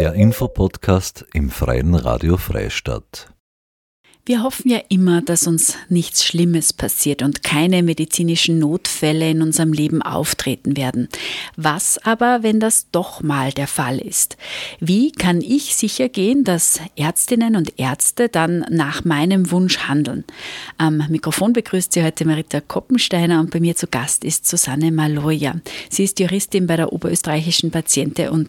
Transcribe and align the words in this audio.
Der 0.00 0.14
Infopodcast 0.14 1.26
im 1.34 1.50
Freien 1.50 1.94
Radio 1.94 2.38
Freistadt. 2.38 3.34
Wir 4.24 4.42
hoffen 4.42 4.70
ja 4.70 4.78
immer, 4.88 5.20
dass 5.20 5.46
uns 5.46 5.76
nichts 5.90 6.24
Schlimmes 6.24 6.72
passiert 6.72 7.20
und 7.20 7.42
keine 7.42 7.82
medizinischen 7.82 8.58
Notfälle 8.58 9.30
in 9.30 9.42
unserem 9.42 9.74
Leben 9.74 10.00
auftreten 10.00 10.78
werden. 10.78 11.10
Was 11.56 11.98
aber, 11.98 12.42
wenn 12.42 12.60
das 12.60 12.90
doch 12.90 13.22
mal 13.22 13.52
der 13.52 13.66
Fall 13.66 13.98
ist? 13.98 14.38
Wie 14.78 15.12
kann 15.12 15.42
ich 15.42 15.76
sicher 15.76 16.08
gehen, 16.08 16.44
dass 16.44 16.80
Ärztinnen 16.96 17.54
und 17.54 17.78
Ärzte 17.78 18.30
dann 18.30 18.64
nach 18.70 19.04
meinem 19.04 19.50
Wunsch 19.50 19.80
handeln? 19.80 20.24
Am 20.78 21.04
Mikrofon 21.10 21.52
begrüßt 21.52 21.92
sie 21.92 22.02
heute 22.02 22.24
Marita 22.24 22.62
Koppensteiner 22.62 23.38
und 23.38 23.50
bei 23.50 23.60
mir 23.60 23.76
zu 23.76 23.86
Gast 23.86 24.24
ist 24.24 24.48
Susanne 24.48 24.92
Maloja. 24.92 25.56
Sie 25.90 26.04
ist 26.04 26.18
Juristin 26.18 26.66
bei 26.66 26.76
der 26.76 26.90
Oberösterreichischen 26.90 27.70
Patiente 27.70 28.32
und 28.32 28.48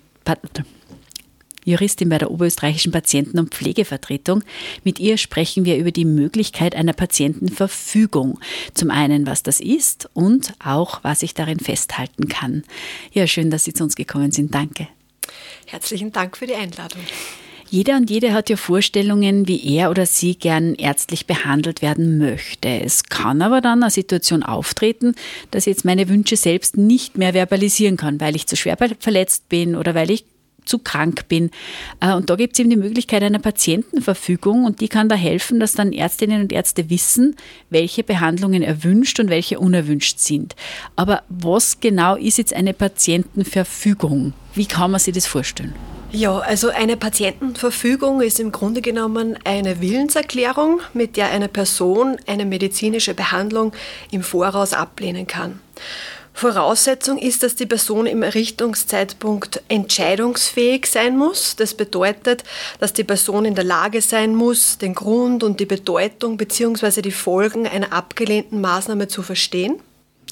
Juristin 1.66 2.10
bei 2.10 2.18
der 2.18 2.32
Oberösterreichischen 2.32 2.92
Patienten- 2.92 3.40
und 3.40 3.54
Pflegevertretung. 3.54 4.44
Mit 4.84 5.00
ihr 5.00 5.18
sprechen 5.18 5.66
wir 5.66 5.78
über 5.78 5.92
die 5.92 6.06
Möglichkeit 6.06 6.76
einer 6.76 6.94
Patientenverfügung. 6.94 8.40
Zum 8.74 8.92
einen, 8.92 9.28
was 9.28 9.44
das 9.44 9.60
ist 9.60 10.10
und 10.14 10.54
auch, 10.64 11.04
was 11.04 11.24
ich 11.24 11.34
darin 11.34 11.60
festhalten 11.60 12.28
kann. 12.28 12.64
Ja, 13.12 13.28
schön, 13.28 13.52
dass 13.52 13.64
Sie 13.64 13.74
zu 13.74 13.84
uns 13.84 13.96
gekommen 13.96 14.32
sind. 14.32 14.54
Danke. 14.54 14.88
Herzlichen 15.66 16.12
Dank 16.12 16.38
für 16.38 16.48
die 16.48 16.56
Einladung. 16.56 17.02
Jeder 17.72 17.96
und 17.96 18.10
jede 18.10 18.34
hat 18.34 18.50
ja 18.50 18.58
Vorstellungen, 18.58 19.48
wie 19.48 19.78
er 19.78 19.92
oder 19.92 20.06
sie 20.06 20.36
gern 20.36 20.76
ärztlich 20.76 21.26
behandelt 21.26 21.82
werden 21.82 22.18
möchte. 22.18 22.68
Es 22.68 23.04
kann 23.04 23.42
aber 23.42 23.62
dann 23.62 23.82
eine 23.82 23.90
Situation 23.90 24.44
auftreten, 24.44 25.16
dass 25.52 25.68
ich 25.68 25.78
jetzt 25.78 25.86
meine 25.86 26.10
Wünsche 26.10 26.36
selbst 26.36 26.76
nicht 26.76 27.18
mehr 27.18 27.34
verbalisieren 27.34 27.96
kann, 27.96 28.20
weil 28.20 28.36
ich 28.36 28.46
zu 28.46 28.58
schwer 28.58 28.78
verletzt 29.00 29.48
bin 29.48 29.78
oder 29.78 29.96
weil 29.96 30.12
ich 30.12 30.26
zu 30.66 30.80
krank 30.80 31.28
bin. 31.28 31.52
Äh, 32.00 32.14
und 32.14 32.30
da 32.30 32.36
gibt 32.36 32.54
es 32.54 32.60
eben 32.60 32.70
die 32.70 32.78
Möglichkeit 32.78 33.24
einer 33.24 33.40
Patientenverfügung 33.40 34.66
und 34.66 34.82
die 34.82 34.88
kann 34.88 35.10
da 35.10 35.16
helfen, 35.16 35.60
dass 35.60 35.74
dann 35.74 35.94
Ärztinnen 35.94 36.42
und 36.42 36.52
Ärzte 36.52 36.90
wissen, 36.90 37.36
welche 37.70 38.04
Behandlungen 38.04 38.64
erwünscht 38.64 39.20
und 39.20 39.30
welche 39.30 39.60
unerwünscht 39.60 40.20
sind. 40.20 40.56
Aber 40.96 41.24
was 41.30 41.80
genau 41.80 42.16
ist 42.16 42.38
jetzt 42.38 42.54
eine 42.54 42.74
Patientenverfügung? 42.74 44.34
Wie 44.54 44.66
kann 44.66 44.92
man 44.92 45.00
sich 45.00 45.14
das 45.14 45.28
vorstellen? 45.28 45.74
Ja, 46.14 46.40
also 46.40 46.70
eine 46.70 46.98
Patientenverfügung 46.98 48.20
ist 48.20 48.42
im 48.42 48.52
Grunde 48.52 48.82
genommen 48.82 49.40
eine 49.46 49.80
Willenserklärung, 49.80 50.82
mit 50.94 51.16
der 51.16 51.30
eine 51.30 51.48
Person 51.48 52.18
eine 52.28 52.46
medizinische 52.46 53.14
Behandlung 53.14 53.72
im 54.12 54.22
Voraus 54.22 54.74
ablehnen 54.74 55.26
kann. 55.26 55.62
Voraussetzung 56.34 57.18
ist, 57.18 57.44
dass 57.44 57.56
die 57.56 57.66
Person 57.66 58.08
im 58.08 58.24
Errichtungszeitpunkt 58.24 59.62
entscheidungsfähig 59.68 60.88
sein 60.88 61.18
muss. 61.18 61.56
Das 61.56 61.74
bedeutet, 61.74 62.44
dass 62.80 62.94
die 62.94 63.04
Person 63.04 63.46
in 63.46 63.56
der 63.56 63.64
Lage 63.64 64.02
sein 64.02 64.36
muss, 64.36 64.78
den 64.78 64.96
Grund 64.96 65.44
und 65.44 65.60
die 65.60 65.66
Bedeutung 65.66 66.38
bzw. 66.38 67.02
die 67.02 67.12
Folgen 67.12 67.68
einer 67.68 67.94
abgelehnten 67.94 68.62
Maßnahme 68.62 69.08
zu 69.08 69.22
verstehen. 69.22 69.82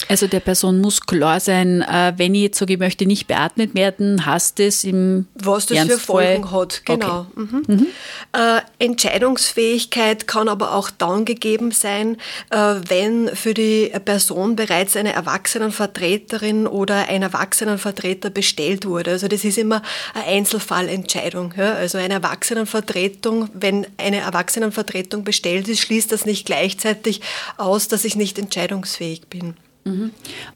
Also 0.07 0.27
der 0.27 0.39
Person 0.39 0.79
muss 0.79 1.01
klar 1.01 1.39
sein, 1.39 1.81
äh, 1.81 2.13
wenn 2.17 2.33
ich 2.33 2.41
jetzt 2.43 2.59
sage, 2.59 2.73
ich 2.73 2.79
möchte 2.79 3.05
nicht 3.05 3.27
beatmet 3.27 3.75
werden, 3.75 4.25
hast 4.25 4.59
es 4.59 4.83
im 4.83 5.27
Was 5.35 5.65
das 5.67 5.77
Ernstfall? 5.77 5.99
für 5.99 6.05
Folgen 6.05 6.51
hat, 6.51 6.85
genau. 6.85 7.19
Okay. 7.19 7.27
Mhm. 7.35 7.63
Mhm. 7.67 7.87
Äh, 8.33 8.61
Entscheidungsfähigkeit 8.79 10.27
kann 10.27 10.47
aber 10.47 10.73
auch 10.73 10.89
dann 10.89 11.25
gegeben 11.25 11.71
sein, 11.71 12.17
äh, 12.49 12.75
wenn 12.87 13.35
für 13.35 13.53
die 13.53 13.91
Person 14.05 14.55
bereits 14.55 14.95
eine 14.95 15.13
Erwachsenenvertreterin 15.13 16.65
oder 16.65 17.09
ein 17.09 17.21
Erwachsenenvertreter 17.21 18.29
bestellt 18.29 18.85
wurde. 18.85 19.11
Also 19.11 19.27
das 19.27 19.43
ist 19.43 19.57
immer 19.57 19.81
eine 20.13 20.25
Einzelfallentscheidung. 20.25 21.53
Ja? 21.57 21.73
Also 21.73 21.97
eine 21.97 22.15
Erwachsenenvertretung, 22.15 23.49
wenn 23.53 23.85
eine 23.97 24.17
Erwachsenenvertretung 24.17 25.23
bestellt 25.23 25.67
ist, 25.67 25.81
schließt 25.81 26.11
das 26.11 26.25
nicht 26.25 26.45
gleichzeitig 26.45 27.21
aus, 27.57 27.87
dass 27.87 28.05
ich 28.05 28.15
nicht 28.15 28.39
entscheidungsfähig 28.39 29.27
bin. 29.27 29.55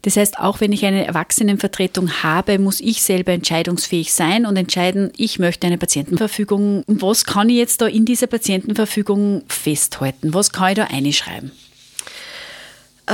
Das 0.02 0.16
heißt, 0.16 0.38
auch 0.38 0.60
wenn 0.60 0.72
ich 0.72 0.84
eine 0.84 1.06
Erwachsenenvertretung 1.06 2.22
habe, 2.22 2.58
muss 2.58 2.80
ich 2.80 3.02
selber 3.02 3.32
entscheidungsfähig 3.32 4.12
sein 4.12 4.46
und 4.46 4.56
entscheiden, 4.56 5.10
ich 5.16 5.38
möchte 5.38 5.66
eine 5.66 5.78
Patientenverfügung. 5.78 6.84
Was 6.86 7.24
kann 7.24 7.48
ich 7.48 7.56
jetzt 7.56 7.80
da 7.80 7.86
in 7.86 8.04
dieser 8.04 8.26
Patientenverfügung 8.26 9.42
festhalten? 9.48 10.34
Was 10.34 10.52
kann 10.52 10.70
ich 10.70 10.76
da 10.76 10.84
einschreiben? 10.84 11.52
Äh, 13.06 13.12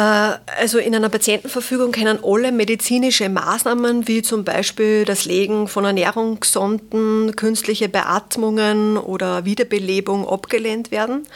also 0.60 0.78
in 0.78 0.94
einer 0.94 1.08
Patientenverfügung 1.08 1.92
können 1.92 2.18
alle 2.22 2.52
medizinische 2.52 3.28
Maßnahmen 3.28 4.06
wie 4.06 4.22
zum 4.22 4.44
Beispiel 4.44 5.04
das 5.04 5.24
Legen 5.24 5.66
von 5.66 5.84
Ernährungssonden, 5.84 7.34
künstliche 7.34 7.88
Beatmungen 7.88 8.96
oder 8.96 9.44
Wiederbelebung 9.44 10.28
abgelehnt 10.28 10.90
werden. 10.90 11.26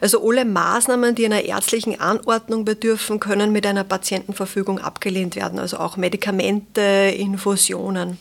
Also 0.00 0.26
alle 0.26 0.44
Maßnahmen, 0.44 1.14
die 1.14 1.26
einer 1.26 1.42
ärztlichen 1.42 2.00
Anordnung 2.00 2.64
bedürfen, 2.64 3.18
können 3.18 3.52
mit 3.52 3.66
einer 3.66 3.84
Patientenverfügung 3.84 4.78
abgelehnt 4.78 5.34
werden. 5.34 5.58
Also 5.58 5.78
auch 5.78 5.96
Medikamente, 5.96 6.80
Infusionen. 7.16 8.18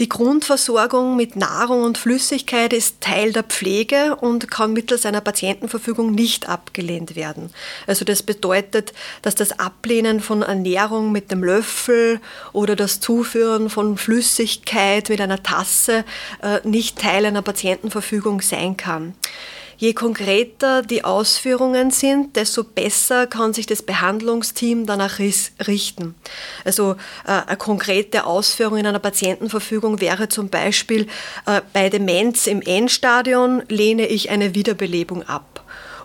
Die 0.00 0.08
Grundversorgung 0.08 1.16
mit 1.16 1.34
Nahrung 1.34 1.82
und 1.82 1.98
Flüssigkeit 1.98 2.72
ist 2.72 3.00
Teil 3.00 3.32
der 3.32 3.42
Pflege 3.42 4.14
und 4.14 4.48
kann 4.48 4.72
mittels 4.72 5.04
einer 5.04 5.20
Patientenverfügung 5.20 6.12
nicht 6.12 6.48
abgelehnt 6.48 7.16
werden. 7.16 7.50
Also 7.88 8.04
das 8.04 8.22
bedeutet, 8.22 8.92
dass 9.22 9.34
das 9.34 9.58
Ablehnen 9.58 10.20
von 10.20 10.42
Ernährung 10.42 11.10
mit 11.10 11.32
dem 11.32 11.42
Löffel 11.42 12.20
oder 12.52 12.76
das 12.76 13.00
Zuführen 13.00 13.70
von 13.70 13.98
Flüssigkeit 13.98 15.08
mit 15.08 15.20
einer 15.20 15.42
Tasse 15.42 16.04
äh, 16.42 16.60
nicht 16.62 17.00
Teil 17.00 17.26
einer 17.26 17.42
Patientenverfügung 17.42 18.40
sein 18.40 18.76
kann. 18.76 19.14
Je 19.78 19.94
konkreter 19.94 20.82
die 20.82 21.04
Ausführungen 21.04 21.92
sind, 21.92 22.34
desto 22.34 22.64
besser 22.64 23.28
kann 23.28 23.54
sich 23.54 23.66
das 23.66 23.80
Behandlungsteam 23.80 24.86
danach 24.86 25.20
richten. 25.20 26.16
Also 26.64 26.96
äh, 27.24 27.42
eine 27.46 27.56
konkrete 27.56 28.26
Ausführung 28.26 28.78
in 28.78 28.86
einer 28.88 28.98
Patientenverfügung 28.98 30.00
wäre 30.00 30.28
zum 30.28 30.48
Beispiel 30.48 31.06
äh, 31.46 31.60
bei 31.72 31.90
Demenz 31.90 32.48
im 32.48 32.60
Endstadion 32.60 33.62
lehne 33.68 34.08
ich 34.08 34.30
eine 34.30 34.56
Wiederbelebung 34.56 35.22
ab 35.22 35.57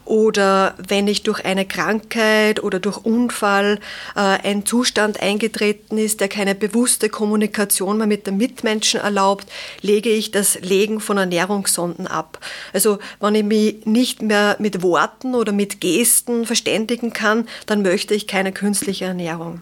oder 0.05 0.75
wenn 0.87 1.07
ich 1.07 1.23
durch 1.23 1.45
eine 1.45 1.65
Krankheit 1.65 2.61
oder 2.61 2.79
durch 2.79 2.97
Unfall 2.97 3.79
äh, 4.15 4.19
ein 4.19 4.65
Zustand 4.65 5.21
eingetreten 5.21 5.97
ist, 5.97 6.19
der 6.19 6.27
keine 6.27 6.55
bewusste 6.55 7.09
Kommunikation 7.09 7.97
mehr 7.97 8.07
mit 8.07 8.27
den 8.27 8.37
Mitmenschen 8.37 8.99
erlaubt, 8.99 9.47
lege 9.81 10.09
ich 10.09 10.31
das 10.31 10.59
Legen 10.61 10.99
von 10.99 11.17
Ernährungssonden 11.17 12.07
ab. 12.07 12.39
Also 12.73 12.99
wenn 13.19 13.35
ich 13.35 13.43
mich 13.43 13.85
nicht 13.85 14.21
mehr 14.21 14.55
mit 14.59 14.81
Worten 14.81 15.35
oder 15.35 15.51
mit 15.51 15.81
Gesten 15.81 16.45
verständigen 16.45 17.13
kann, 17.13 17.47
dann 17.65 17.81
möchte 17.81 18.13
ich 18.13 18.27
keine 18.27 18.51
künstliche 18.51 19.05
Ernährung. 19.05 19.61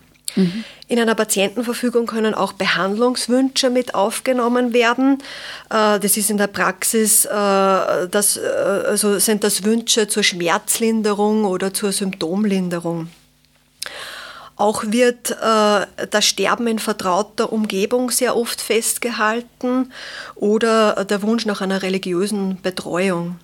In 0.87 0.99
einer 0.99 1.15
Patientenverfügung 1.15 2.05
können 2.05 2.33
auch 2.33 2.53
Behandlungswünsche 2.53 3.69
mit 3.69 3.95
aufgenommen 3.95 4.73
werden. 4.73 5.19
Äh, 5.69 5.99
das 5.99 6.17
ist 6.17 6.29
in 6.29 6.37
der 6.37 6.47
Praxis, 6.47 7.23
äh, 7.23 7.29
das, 7.29 8.37
äh, 8.37 8.41
also 8.87 9.17
sind 9.19 9.43
das 9.45 9.63
Wünsche 9.63 10.09
zur 10.09 10.23
Schmerzlinderung 10.23 11.45
oder 11.45 11.73
zur 11.73 11.93
Symptomlinderung. 11.93 13.07
Auch 14.57 14.83
wird 14.85 15.35
das 16.11 16.25
Sterben 16.25 16.67
in 16.67 16.77
vertrauter 16.77 17.51
Umgebung 17.51 18.11
sehr 18.11 18.35
oft 18.35 18.61
festgehalten 18.61 19.91
oder 20.35 21.03
der 21.03 21.23
Wunsch 21.23 21.47
nach 21.47 21.61
einer 21.61 21.81
religiösen 21.81 22.61
Betreuung. 22.61 23.39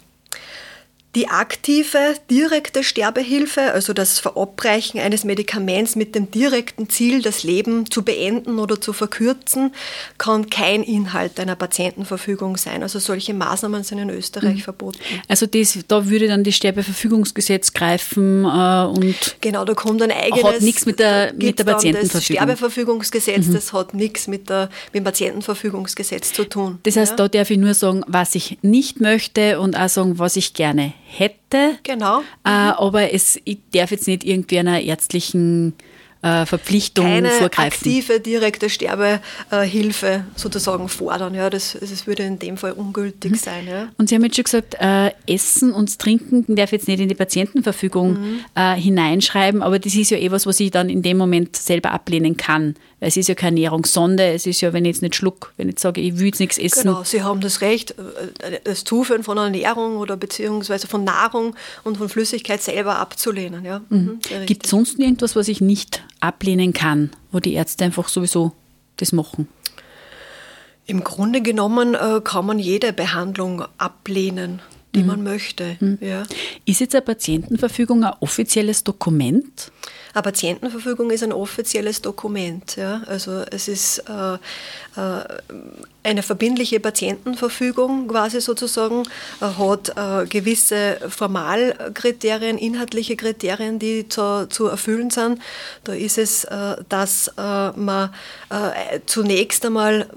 Die 1.17 1.29
aktive, 1.29 2.13
direkte 2.29 2.83
Sterbehilfe, 2.83 3.73
also 3.73 3.91
das 3.91 4.19
Verabreichen 4.19 4.99
eines 4.99 5.23
Medikaments 5.23 5.95
mit 5.95 6.13
dem 6.13 6.29
direkten 6.29 6.91
Ziel, 6.91 7.23
das 7.23 7.41
Leben 7.41 7.89
zu 7.89 8.03
beenden 8.03 8.59
oder 8.59 8.79
zu 8.79 8.93
verkürzen, 8.93 9.73
kann 10.19 10.51
kein 10.51 10.83
Inhalt 10.83 11.39
einer 11.39 11.55
Patientenverfügung 11.55 12.55
sein. 12.55 12.83
Also 12.83 12.99
solche 12.99 13.33
Maßnahmen 13.33 13.83
sind 13.83 13.97
in 13.97 14.11
Österreich 14.11 14.57
mhm. 14.57 14.59
verboten. 14.59 14.99
Also 15.27 15.47
das, 15.47 15.79
da 15.87 16.07
würde 16.07 16.27
dann 16.27 16.43
das 16.43 16.53
Sterbeverfügungsgesetz 16.53 17.73
greifen 17.73 18.45
äh, 18.45 18.85
und 18.85 19.37
genau, 19.41 19.65
da 19.65 19.73
kommt 19.73 20.03
ein 20.03 20.11
eigenes. 20.11 20.43
Hat 20.43 20.61
nichts 20.61 20.85
mit 20.85 20.99
der, 20.99 21.33
mit 21.33 21.57
der 21.57 21.63
Patientenverfügung. 21.63 22.13
Das 22.13 22.25
Sterbeverfügungsgesetz, 22.25 23.47
mhm. 23.47 23.53
das 23.55 23.73
hat 23.73 23.95
nichts 23.95 24.27
mit, 24.27 24.51
der, 24.51 24.69
mit 24.93 25.01
dem 25.01 25.03
Patientenverfügungsgesetz 25.05 26.31
zu 26.33 26.43
tun. 26.43 26.77
Das 26.83 26.95
heißt, 26.95 27.13
ja? 27.13 27.15
da 27.15 27.27
darf 27.27 27.49
ich 27.49 27.57
nur 27.57 27.73
sagen, 27.73 28.03
was 28.05 28.35
ich 28.35 28.59
nicht 28.61 29.01
möchte 29.01 29.59
und 29.59 29.75
auch 29.75 29.89
sagen, 29.89 30.19
was 30.19 30.35
ich 30.35 30.53
gerne 30.53 30.93
hätte. 31.07 31.77
Genau. 31.83 32.19
Äh, 32.43 32.49
aber 32.49 33.13
es, 33.13 33.39
ich 33.45 33.59
darf 33.73 33.91
jetzt 33.91 34.07
nicht 34.07 34.23
irgendwie 34.23 34.59
einer 34.59 34.81
ärztlichen 34.81 35.73
äh, 35.77 35.83
äh, 36.21 36.45
Verpflichtung 36.45 37.05
keine 37.05 37.29
vorgreifen. 37.29 37.87
aktive, 37.87 38.19
direkte 38.19 38.69
Sterbehilfe 38.69 40.25
sozusagen 40.35 40.89
fordern. 40.89 41.35
Ja, 41.35 41.49
das, 41.49 41.77
das 41.79 42.07
würde 42.07 42.23
in 42.23 42.39
dem 42.39 42.57
Fall 42.57 42.71
ungültig 42.71 43.31
mhm. 43.31 43.35
sein. 43.35 43.67
Ja. 43.67 43.89
Und 43.97 44.09
Sie 44.09 44.15
haben 44.15 44.23
jetzt 44.23 44.35
schon 44.35 44.45
gesagt, 44.45 44.75
äh, 44.79 45.11
Essen 45.27 45.73
und 45.73 45.99
Trinken 45.99 46.55
darf 46.55 46.71
jetzt 46.71 46.87
nicht 46.87 46.99
in 46.99 47.09
die 47.09 47.15
Patientenverfügung 47.15 48.13
mhm. 48.13 48.39
äh, 48.55 48.75
hineinschreiben, 48.75 49.61
aber 49.61 49.79
das 49.79 49.93
ist 49.95 50.09
ja 50.09 50.17
eh 50.17 50.31
was, 50.31 50.45
was 50.45 50.59
ich 50.59 50.71
dann 50.71 50.89
in 50.89 51.01
dem 51.01 51.17
Moment 51.17 51.55
selber 51.55 51.91
ablehnen 51.91 52.35
kann. 52.35 52.75
Es 52.99 53.15
ist 53.15 53.29
ja 53.29 53.35
keine 53.35 53.57
Ernährungssonde, 53.57 54.33
es 54.33 54.47
ist 54.47 54.61
ja, 54.61 54.73
wenn 54.73 54.83
ich 54.83 54.95
jetzt 54.95 55.01
nicht 55.03 55.15
schluck, 55.15 55.53
wenn 55.57 55.69
ich 55.69 55.77
sage, 55.77 56.01
ich 56.01 56.17
will 56.17 56.27
jetzt 56.27 56.39
nichts 56.39 56.57
essen. 56.57 56.83
Genau, 56.83 57.03
Sie 57.03 57.21
haben 57.21 57.41
das 57.41 57.61
Recht, 57.61 57.91
äh, 57.91 58.59
das 58.63 58.85
Zuführen 58.85 59.23
von 59.23 59.37
Ernährung 59.37 59.97
oder 59.97 60.17
beziehungsweise 60.17 60.87
von 60.87 61.03
Nahrung 61.03 61.55
und 61.83 61.97
von 61.97 62.09
Flüssigkeit 62.09 62.61
selber 62.61 62.97
abzulehnen. 62.97 63.63
Ja. 63.63 63.81
Mhm. 63.89 64.19
mhm 64.29 64.45
Gibt 64.47 64.65
es 64.65 64.71
sonst 64.71 64.97
irgendwas, 64.97 65.35
was 65.35 65.47
ich 65.47 65.61
nicht 65.61 66.03
ablehnen 66.21 66.73
kann, 66.73 67.11
wo 67.31 67.39
die 67.39 67.53
Ärzte 67.53 67.85
einfach 67.85 68.09
sowieso 68.09 68.53
das 68.95 69.11
machen? 69.11 69.47
Im 70.87 71.03
Grunde 71.03 71.41
genommen 71.41 71.93
äh, 71.93 72.21
kann 72.23 72.45
man 72.47 72.57
jede 72.57 72.93
Behandlung 72.93 73.63
ablehnen, 73.77 74.61
die 74.95 75.01
mhm. 75.01 75.07
man 75.07 75.23
möchte. 75.23 75.77
Mhm. 75.79 75.99
Ja. 76.01 76.23
Ist 76.65 76.79
jetzt 76.79 76.95
eine 76.95 77.03
Patientenverfügung 77.03 78.03
ein 78.05 78.13
offizielles 78.21 78.83
Dokument? 78.83 79.71
Eine 80.17 80.23
Patientenverfügung 80.23 81.11
ist 81.11 81.21
ein 81.21 81.31
offizielles 81.31 82.01
Dokument. 82.01 82.75
Ja. 82.75 83.03
Also 83.05 83.43
es 83.51 83.67
ist 83.67 83.99
äh, 84.09 84.33
äh, 84.33 85.23
eine 86.01 86.23
verbindliche 86.23 86.79
Patientenverfügung 86.79 88.07
quasi 88.07 88.41
sozusagen, 88.41 89.03
äh, 89.41 89.45
hat 89.45 89.89
äh, 89.95 90.25
gewisse 90.25 90.97
Formalkriterien, 91.07 92.57
inhaltliche 92.57 93.15
Kriterien, 93.15 93.77
die 93.77 94.09
zu, 94.09 94.47
zu 94.49 94.65
erfüllen 94.65 95.11
sind. 95.11 95.39
Da 95.83 95.93
ist 95.93 96.17
es, 96.17 96.45
äh, 96.45 96.77
dass 96.89 97.27
äh, 97.37 97.71
man 97.75 98.09
zunächst 99.05 99.65
einmal 99.65 100.07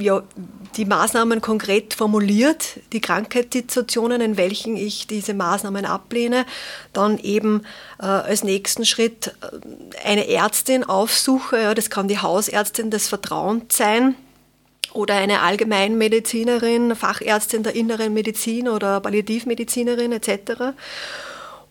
ja, 0.00 0.22
die 0.76 0.84
Maßnahmen 0.84 1.40
konkret 1.40 1.94
formuliert, 1.94 2.80
die 2.92 3.00
Krankheitssituationen, 3.00 4.20
in 4.20 4.36
welchen 4.36 4.76
ich 4.76 5.06
diese 5.06 5.34
Maßnahmen 5.34 5.84
ablehne, 5.84 6.46
dann 6.92 7.18
eben 7.18 7.62
äh, 8.00 8.06
als 8.06 8.44
nächsten 8.44 8.84
Schritt 8.84 9.34
äh, 9.42 10.08
eine 10.08 10.28
Ärztin 10.28 10.84
aufsuche, 10.84 11.60
ja, 11.60 11.74
das 11.74 11.90
kann 11.90 12.08
die 12.08 12.18
Hausärztin 12.18 12.90
des 12.90 13.08
Vertrauens 13.08 13.76
sein 13.76 14.14
oder 14.92 15.14
eine 15.14 15.40
Allgemeinmedizinerin, 15.40 16.96
Fachärztin 16.96 17.62
der 17.62 17.74
inneren 17.74 18.12
Medizin 18.12 18.68
oder 18.68 19.00
Palliativmedizinerin 19.00 20.12
etc. 20.12 20.74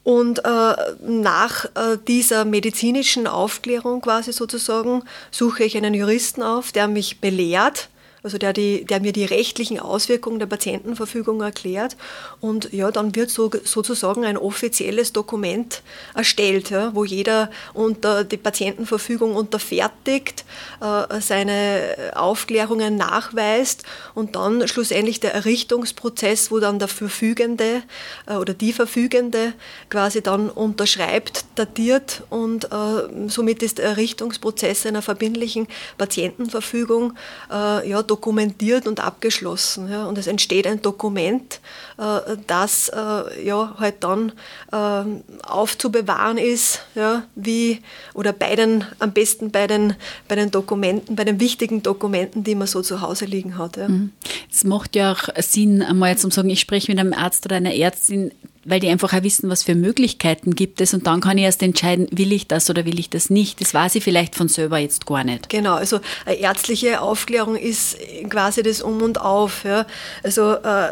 Und 0.04 0.40
äh, 0.40 0.76
nach 1.06 1.66
äh, 1.66 1.98
dieser 2.08 2.46
medizinischen 2.46 3.28
Aufklärung 3.28 4.02
quasi 4.02 4.32
sozusagen 4.32 5.04
suche 5.32 5.64
ich 5.64 5.76
einen 5.76 5.94
Juristen 5.94 6.42
auf, 6.42 6.72
der 6.72 6.88
mich 6.88 7.20
belehrt, 7.20 7.90
also 8.22 8.38
der, 8.38 8.54
die, 8.54 8.86
der 8.86 9.00
mir 9.00 9.14
die 9.14 9.26
rechtlichen 9.26 9.80
Auswirkungen 9.80 10.40
der 10.40 10.46
Patientenverfügung 10.46 11.42
erklärt. 11.42 11.96
Und 12.42 12.74
ja, 12.74 12.92
dann 12.92 13.16
wird 13.16 13.30
so, 13.30 13.50
sozusagen 13.64 14.26
ein 14.26 14.38
offizielles 14.38 15.14
Dokument 15.14 15.82
erstellt, 16.16 16.70
ja, 16.70 16.94
wo 16.94 17.06
jeder 17.06 17.50
unter 17.74 18.24
die 18.24 18.38
Patientenverfügung 18.38 19.36
unterfertigt, 19.36 20.44
äh, 20.82 21.22
seine 21.22 22.12
Aufklärungen 22.16 22.98
nachweist 22.98 23.84
und 24.16 24.36
dann 24.36 24.68
schlussendlich 24.68 25.20
der 25.20 25.34
Errichtungsprozess, 25.34 26.52
wo 26.52 26.60
dann 26.60 26.80
der 26.80 26.90
Verfügende 26.90 27.84
äh, 28.26 28.36
oder 28.36 28.54
die 28.54 28.74
Verfügende 28.74 29.54
quasi 29.90 30.22
dann 30.22 30.50
unterschreibt, 30.50 31.46
datiert 31.56 32.24
und 32.30 32.66
äh, 32.66 33.28
somit 33.28 33.64
ist 33.64 33.78
der 33.78 33.86
Errichtungsprozess 33.86 34.86
einer 34.86 35.02
verbindlichen 35.02 35.68
Patientenverfügung 35.98 37.14
äh, 37.52 37.90
ja, 37.90 38.04
dokumentiert 38.10 38.88
und 38.88 39.00
abgeschlossen. 39.00 39.90
Ja. 39.90 40.06
Und 40.06 40.18
es 40.18 40.28
entsteht 40.28 40.66
ein 40.66 40.82
Dokument, 40.82 41.60
äh, 41.98 42.38
das 42.48 42.90
äh, 42.90 43.46
ja, 43.46 43.76
halt 43.78 44.04
dann 44.04 44.32
äh, 44.72 45.04
aufzubewahren 45.44 46.38
ist, 46.38 46.82
ja, 46.96 47.24
wie, 47.36 47.82
oder 48.14 48.34
bei 48.34 48.56
den, 48.56 48.86
am 49.00 49.12
besten 49.12 49.52
bei 49.52 49.68
den, 49.68 49.96
bei 50.28 50.36
den 50.36 50.52
Dokumenten, 50.52 51.16
bei 51.16 51.24
den 51.24 51.40
wichtigen 51.40 51.84
Dokumenten, 51.84 52.44
die 52.44 52.56
man 52.56 52.68
so 52.68 52.82
zu 52.82 53.02
Hause 53.02 53.26
liegen 53.26 53.58
hat. 53.58 53.78
Ja. 53.78 53.88
Mhm. 53.88 54.12
Es 54.52 54.64
macht 54.64 54.96
ja 54.96 55.12
auch 55.12 55.30
Sinn, 55.38 55.82
einmal 55.82 56.18
zu 56.18 56.30
sagen, 56.30 56.50
ich 56.50 56.60
spreche 56.60 56.92
mit 56.92 57.00
einem 57.00 57.14
Arzt 57.14 57.46
oder 57.46 57.58
einer 57.58 57.74
Ärztin, 57.74 58.32
weil 58.70 58.80
die 58.80 58.90
einfach 58.90 59.14
auch 59.14 59.24
wissen, 59.24 59.50
was 59.50 59.64
für 59.64 59.76
Möglichkeiten 59.76 60.56
gibt 60.56 60.82
es 60.82 60.94
und 60.94 61.08
dann 61.08 61.22
kann 61.22 61.38
ich 61.38 61.44
erst 61.46 61.64
entscheiden, 61.64 62.08
will 62.12 62.32
ich 62.32 62.48
das 62.48 62.70
oder 62.70 62.86
will 62.86 63.00
ich 63.00 63.10
das 63.10 63.30
nicht. 63.30 63.62
Das 63.62 63.74
weiß 63.74 63.96
ich 63.96 64.04
vielleicht 64.04 64.36
von 64.36 64.48
selber 64.48 64.78
jetzt 64.78 65.06
gar 65.06 65.24
nicht. 65.24 65.50
Genau, 65.50 65.76
also 65.76 66.00
ärztliche 66.26 67.02
Aufklärung 67.02 67.56
ist 67.56 67.98
quasi 68.30 68.64
das 68.64 68.82
Um 68.82 69.02
und 69.02 69.22
Auf. 69.22 69.64
Ja. 69.64 69.86
Also 70.24 70.54
äh, 70.54 70.90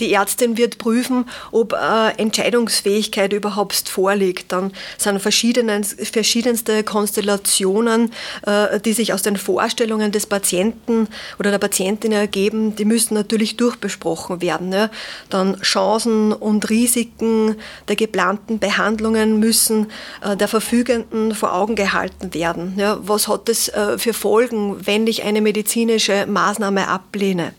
die 0.00 0.12
Ärztin 0.12 0.56
wird 0.56 0.78
prüfen, 0.78 1.26
ob 1.50 1.72
äh, 1.72 2.10
Entscheidungsfähigkeit 2.16 3.32
überhaupt 3.32 3.88
vorliegt. 3.88 4.52
Dann 4.52 4.72
sind 4.96 5.20
verschiedenste 5.20 6.84
Konstellationen, 6.84 8.12
äh, 8.46 8.80
die 8.80 8.92
sich 8.92 9.12
aus 9.12 9.22
den 9.22 9.36
Vorstellungen 9.36 10.12
des 10.12 10.26
Patienten 10.26 11.08
oder 11.38 11.50
der 11.50 11.58
Patientin 11.58 12.12
ergeben, 12.12 12.76
die 12.76 12.84
müssen 12.84 13.14
natürlich 13.14 13.56
durchbesprochen 13.56 14.40
werden. 14.40 14.72
Ja. 14.72 14.90
Dann 15.30 15.60
Chancen 15.60 16.32
und 16.32 16.68
Risiken 16.70 17.56
der 17.88 17.96
geplanten 17.96 18.58
Behandlungen 18.58 19.38
müssen 19.38 19.88
äh, 20.22 20.36
der 20.36 20.48
Verfügenden 20.48 21.34
vor 21.34 21.54
Augen 21.54 21.74
gehalten 21.74 22.34
werden. 22.34 22.74
Ja. 22.76 22.98
Was 23.02 23.28
hat 23.28 23.48
es 23.48 23.68
äh, 23.68 23.98
für 23.98 24.12
Folgen, 24.12 24.86
wenn 24.86 25.06
ich 25.06 25.24
eine 25.24 25.40
medizinische 25.40 26.26
Maßnahme 26.26 26.88
ablehne? 26.88 27.52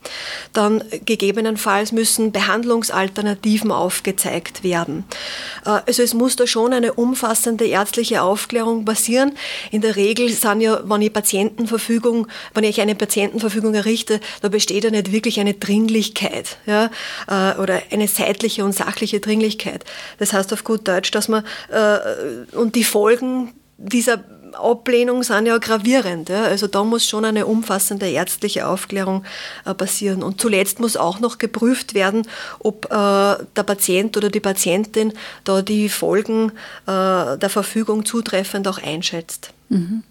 Dann 0.53 0.83
gegebenenfalls 1.05 1.91
müssen 1.91 2.28
Behandlungsalternativen 2.31 3.71
aufgezeigt 3.71 4.63
werden. 4.63 5.05
Äh, 5.65 5.81
also 5.85 6.03
es 6.03 6.13
muss 6.13 6.35
da 6.35 6.47
schon 6.47 6.73
eine 6.73 6.93
umfassende 6.93 7.65
ärztliche 7.65 8.21
Aufklärung 8.21 8.85
passieren. 8.85 9.33
In 9.71 9.81
der 9.81 9.95
Regel 9.95 10.29
sind 10.29 10.61
ja, 10.61 10.81
wenn 10.83 11.01
ich 11.01 11.13
Patientenverfügung, 11.13 12.27
wenn 12.53 12.63
ich 12.63 12.81
eine 12.81 12.95
Patientenverfügung 12.95 13.73
errichte, 13.73 14.19
da 14.41 14.49
besteht 14.49 14.83
ja 14.83 14.91
nicht 14.91 15.11
wirklich 15.11 15.39
eine 15.39 15.53
Dringlichkeit 15.53 16.57
ja, 16.65 16.89
äh, 17.27 17.59
oder 17.59 17.81
eine 17.91 18.07
zeitliche 18.07 18.63
und 18.63 18.73
sachliche 18.73 19.19
Dringlichkeit. 19.19 19.85
Das 20.17 20.33
heißt 20.33 20.53
auf 20.53 20.63
gut 20.63 20.87
Deutsch, 20.87 21.11
dass 21.11 21.27
man 21.27 21.43
äh, 21.69 22.55
und 22.55 22.75
die 22.75 22.83
Folgen 22.83 23.53
dieser 23.77 24.23
Ablehnung 24.55 25.23
sind 25.23 25.45
ja 25.45 25.57
gravierend. 25.57 26.29
Ja. 26.29 26.43
Also 26.43 26.67
da 26.67 26.83
muss 26.83 27.05
schon 27.05 27.25
eine 27.25 27.45
umfassende 27.45 28.09
ärztliche 28.09 28.67
Aufklärung 28.67 29.23
äh, 29.65 29.73
passieren. 29.73 30.23
Und 30.23 30.41
zuletzt 30.41 30.79
muss 30.79 30.97
auch 30.97 31.19
noch 31.19 31.37
geprüft 31.37 31.93
werden, 31.93 32.27
ob 32.59 32.85
äh, 32.85 32.89
der 32.89 33.63
Patient 33.65 34.15
oder 34.17 34.29
die 34.29 34.39
Patientin 34.39 35.13
da 35.43 35.61
die 35.61 35.89
Folgen 35.89 36.51
äh, 36.85 37.37
der 37.37 37.49
Verfügung 37.49 38.05
zutreffend 38.05 38.67
auch 38.67 38.81
einschätzt. 38.81 39.51
Mhm. 39.69 40.03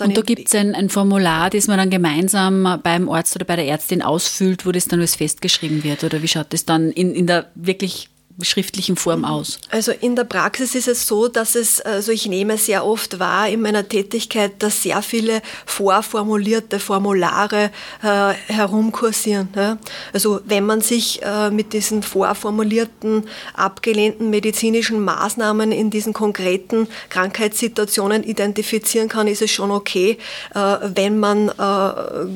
Und 0.00 0.16
da 0.16 0.22
gibt 0.22 0.46
es 0.48 0.54
ein, 0.54 0.74
ein, 0.74 0.88
Formular, 0.88 1.50
das 1.50 1.66
man 1.66 1.76
dann 1.76 1.90
gemeinsam 1.90 2.80
beim 2.82 3.10
Arzt 3.10 3.36
oder 3.36 3.44
bei 3.44 3.56
der 3.56 3.66
Ärztin 3.66 4.00
ausfüllt, 4.00 4.64
wo 4.64 4.72
das 4.72 4.86
dann 4.86 5.00
alles 5.00 5.16
festgeschrieben 5.16 5.84
wird? 5.84 6.02
Oder 6.02 6.22
wie 6.22 6.28
schaut 6.28 6.52
das 6.52 6.64
dann 6.64 6.90
in, 6.90 7.14
in 7.14 7.26
der 7.26 7.50
wirklich 7.54 8.08
schriftlichen 8.42 8.96
Form 8.96 9.24
aus? 9.24 9.58
Also 9.70 9.92
in 9.92 10.14
der 10.14 10.24
Praxis 10.24 10.74
ist 10.74 10.88
es 10.88 11.06
so, 11.06 11.28
dass 11.28 11.54
es, 11.54 11.80
also 11.80 12.12
ich 12.12 12.26
nehme 12.26 12.58
sehr 12.58 12.84
oft 12.84 13.18
wahr 13.18 13.48
in 13.48 13.62
meiner 13.62 13.88
Tätigkeit, 13.88 14.62
dass 14.62 14.82
sehr 14.82 15.00
viele 15.00 15.40
vorformulierte 15.64 16.78
Formulare 16.78 17.70
äh, 18.02 18.34
herumkursieren. 18.52 19.48
Ja? 19.56 19.78
Also 20.12 20.40
wenn 20.44 20.66
man 20.66 20.82
sich 20.82 21.22
äh, 21.22 21.50
mit 21.50 21.72
diesen 21.72 22.02
vorformulierten, 22.02 23.24
abgelehnten 23.54 24.28
medizinischen 24.28 25.02
Maßnahmen 25.02 25.72
in 25.72 25.88
diesen 25.90 26.12
konkreten 26.12 26.88
Krankheitssituationen 27.08 28.22
identifizieren 28.22 29.08
kann, 29.08 29.28
ist 29.28 29.40
es 29.40 29.50
schon 29.50 29.70
okay, 29.70 30.18
äh, 30.54 30.76
wenn, 30.82 31.18
man, 31.18 31.48
äh, 31.48 31.52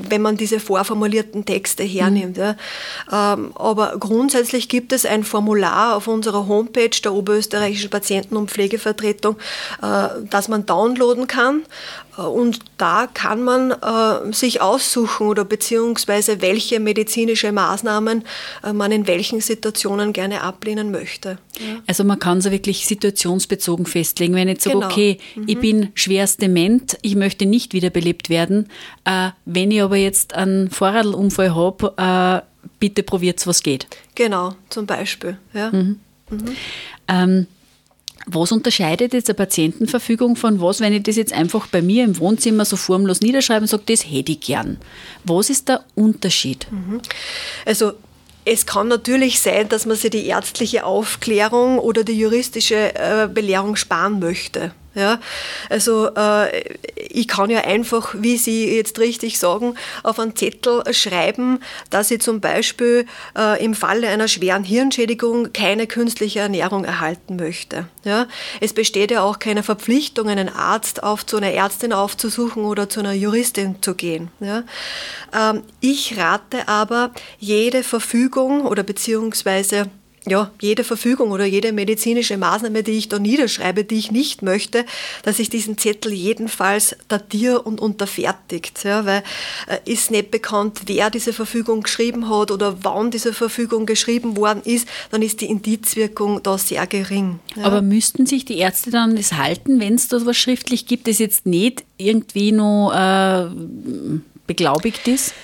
wenn 0.09 0.23
man 0.23 0.39
diese 0.39 0.61
vorformulierten 0.61 1.45
Texte 1.45 1.85
hernimmt. 1.85 2.39
Mhm. 2.39 2.43
Ja? 2.43 2.57
Ähm, 3.13 3.53
aber 3.55 3.97
grundsätzlich 3.99 4.71
gibt 4.71 4.93
es 4.93 5.05
ein 5.05 5.25
Formular, 5.25 5.90
auf 5.97 6.09
unserer 6.09 6.49
Homepage 6.49 6.91
der 7.03 7.13
Oberösterreichischen 7.13 7.91
Patienten- 7.91 8.37
und 8.37 8.51
Pflegevertretung, 8.51 9.37
äh, 9.83 10.09
das 10.29 10.49
man 10.49 10.67
downloaden 10.67 11.27
kann. 11.27 11.63
Äh, 12.17 12.23
und 12.23 12.61
da 12.77 13.09
kann 13.13 13.43
man 13.43 13.73
äh, 13.73 14.33
sich 14.33 14.61
aussuchen 14.61 15.27
oder 15.29 15.45
beziehungsweise 15.45 16.41
welche 16.41 16.81
medizinische 16.81 17.53
Maßnahmen 17.53 18.25
man 18.73 18.93
in 18.93 19.07
welchen 19.07 19.41
Situationen 19.41 20.13
gerne 20.13 20.43
ablehnen 20.43 20.91
möchte. 20.91 21.39
Also 21.87 22.05
man 22.05 22.19
kann 22.19 22.41
so 22.41 22.51
wirklich 22.51 22.87
situationsbezogen 22.87 23.87
festlegen. 23.87 24.35
Wenn 24.35 24.49
ich 24.49 24.55
jetzt 24.55 24.65
sage, 24.65 24.77
genau. 24.77 24.87
okay, 24.87 25.19
mhm. 25.35 25.45
ich 25.47 25.59
bin 25.59 25.89
schwerst 25.95 26.43
dement, 26.43 26.99
ich 27.03 27.17
möchte 27.17 27.47
nicht 27.47 27.73
wiederbelebt 27.73 28.29
werden. 28.31 28.69
wenn 29.45 29.71
ich 29.71 29.83
aber 29.83 29.97
jetzt 29.97 30.35
einen 30.35 30.71
Vorradunfall 30.71 31.55
habe, 31.55 32.43
bitte 32.79 33.03
probiert 33.03 33.47
was 33.47 33.63
geht. 33.63 33.87
Genau, 34.15 34.55
zum 34.69 34.87
Beispiel. 34.87 35.39
Ja. 35.53 35.71
Mhm. 35.71 36.01
Mhm. 36.31 36.57
Ähm, 37.09 37.47
Was 38.27 38.53
unterscheidet 38.53 39.15
jetzt 39.15 39.31
eine 39.31 39.35
Patientenverfügung 39.35 40.37
von 40.37 40.61
was, 40.61 40.81
wenn 40.81 40.93
ich 40.93 41.03
das 41.05 41.17
jetzt 41.17 41.33
einfach 41.33 41.67
bei 41.69 41.81
mir 41.81 42.05
im 42.05 42.19
Wohnzimmer 42.19 42.65
so 42.67 42.77
formlos 42.77 43.23
niederschreibe 43.23 43.63
und 43.63 43.69
sage, 43.69 43.85
das 43.87 44.05
hätte 44.05 44.33
ich 44.33 44.41
gern? 44.41 44.79
Was 45.25 45.49
ist 45.49 45.69
der 45.69 45.85
Unterschied? 45.95 46.67
Mhm. 46.71 47.01
Also 47.65 47.93
es 48.45 48.67
kann 48.67 48.89
natürlich 48.89 49.41
sein, 49.41 49.69
dass 49.69 49.87
man 49.87 49.97
sich 49.97 50.11
die 50.11 50.27
ärztliche 50.27 50.85
Aufklärung 50.85 51.79
oder 51.79 52.05
die 52.05 52.19
juristische 52.19 52.95
äh, 52.95 53.29
Belehrung 53.33 53.77
sparen 53.77 54.19
möchte. 54.19 54.73
Ja, 54.95 55.21
also 55.69 56.09
äh, 56.17 56.75
ich 56.97 57.29
kann 57.29 57.49
ja 57.49 57.61
einfach, 57.61 58.13
wie 58.19 58.37
Sie 58.37 58.75
jetzt 58.75 58.99
richtig 58.99 59.39
sagen, 59.39 59.77
auf 60.03 60.19
einen 60.19 60.35
Zettel 60.35 60.83
schreiben, 60.93 61.61
dass 61.91 62.11
ich 62.11 62.21
zum 62.21 62.41
Beispiel 62.41 63.07
äh, 63.39 63.65
im 63.65 63.75
Falle 63.75 64.09
einer 64.09 64.27
schweren 64.27 64.65
Hirnschädigung 64.65 65.53
keine 65.53 65.87
künstliche 65.87 66.41
Ernährung 66.41 66.85
erhalten 66.85 67.37
möchte. 67.37 67.87
Ja, 68.03 68.27
es 68.61 68.73
besteht 68.73 69.13
ja 69.13 69.23
auch 69.23 69.39
keine 69.39 69.63
Verpflichtung, 69.63 70.29
einen 70.29 70.49
Arzt 70.49 71.05
auf 71.05 71.25
zu 71.25 71.37
einer 71.37 71.53
Ärztin 71.53 71.93
aufzusuchen 71.93 72.65
oder 72.65 72.89
zu 72.89 72.99
einer 72.99 73.13
Juristin 73.13 73.77
zu 73.83 73.95
gehen. 73.95 74.31
Ja, 74.41 74.65
ähm, 75.33 75.63
ich 75.81 76.19
rate 76.19 76.67
aber 76.67 77.13
jede 77.39 77.85
Verfügung 77.85 78.63
oder 78.63 78.83
beziehungsweise 78.83 79.89
ja, 80.27 80.51
jede 80.61 80.85
Verfügung 80.85 81.31
oder 81.31 81.47
jede 81.47 81.73
medizinische 81.73 82.37
Maßnahme, 82.37 82.83
die 82.83 82.93
ich 82.93 83.09
da 83.09 83.19
niederschreibe, 83.19 83.85
die 83.85 83.97
ich 83.97 84.13
nicht 84.13 84.43
möchte, 84.43 84.85
dass 85.23 85.39
ich 85.39 85.49
diesen 85.49 85.79
Zettel 85.79 86.13
jedenfalls 86.13 86.97
datiere 87.09 87.63
und 87.63 87.81
unterfertigt. 87.81 88.85
Ja, 88.85 89.07
weil 89.07 89.23
äh, 89.67 89.79
ist 89.91 90.11
nicht 90.11 90.31
bekannt, 90.31 90.83
wer 90.87 91.09
diese 91.11 91.33
Verfügung 91.33 91.83
geschrieben 91.83 92.29
hat 92.29 92.51
oder 92.51 92.77
wann 92.83 93.11
diese 93.11 93.33
Verfügung 93.33 93.87
geschrieben 93.87 94.37
worden 94.37 94.61
ist, 94.65 94.87
dann 95.11 95.23
ist 95.23 95.41
die 95.41 95.47
Indizwirkung 95.47 96.43
da 96.43 96.59
sehr 96.59 96.87
gering. 96.87 97.41
Ja. 97.57 97.65
Aber 97.65 97.81
müssten 97.81 98.27
sich 98.27 98.45
die 98.45 98.59
Ärzte 98.59 98.91
dann 98.91 99.17
das 99.17 99.33
halten, 99.33 99.81
wenn 99.81 99.95
es 99.95 100.09
da 100.09 100.25
was 100.27 100.37
schriftlich 100.37 100.87
gibt, 100.87 101.09
das 101.09 101.19
jetzt 101.19 101.47
nicht 101.47 101.85
irgendwie 101.97 102.53
noch 102.53 102.93
äh, 102.93 103.47
beglaubigt 104.47 105.09
ist? 105.09 105.35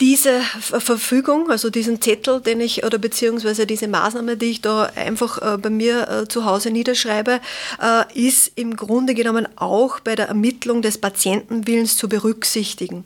Diese 0.00 0.40
Verfügung, 0.60 1.50
also 1.50 1.70
diesen 1.70 2.00
Zettel, 2.00 2.40
den 2.40 2.60
ich 2.60 2.84
oder 2.84 2.98
beziehungsweise 2.98 3.66
diese 3.66 3.88
Maßnahme, 3.88 4.36
die 4.36 4.46
ich 4.50 4.60
da 4.60 4.84
einfach 4.94 5.54
äh, 5.54 5.58
bei 5.58 5.70
mir 5.70 6.08
äh, 6.08 6.28
zu 6.28 6.44
Hause 6.44 6.70
niederschreibe, 6.70 7.40
äh, 7.82 8.04
ist 8.14 8.52
im 8.54 8.76
Grunde 8.76 9.14
genommen 9.14 9.48
auch 9.56 9.98
bei 9.98 10.14
der 10.14 10.28
Ermittlung 10.28 10.82
des 10.82 10.98
Patientenwillens 10.98 11.96
zu 11.96 12.08
berücksichtigen. 12.08 13.04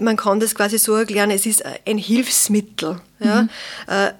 Man 0.00 0.16
kann 0.16 0.40
das 0.40 0.54
quasi 0.54 0.78
so 0.78 0.94
erklären, 0.94 1.30
es 1.30 1.46
ist 1.46 1.64
ein 1.86 1.98
Hilfsmittel. 1.98 3.00
Ja? 3.18 3.42
Mhm. 3.42 3.48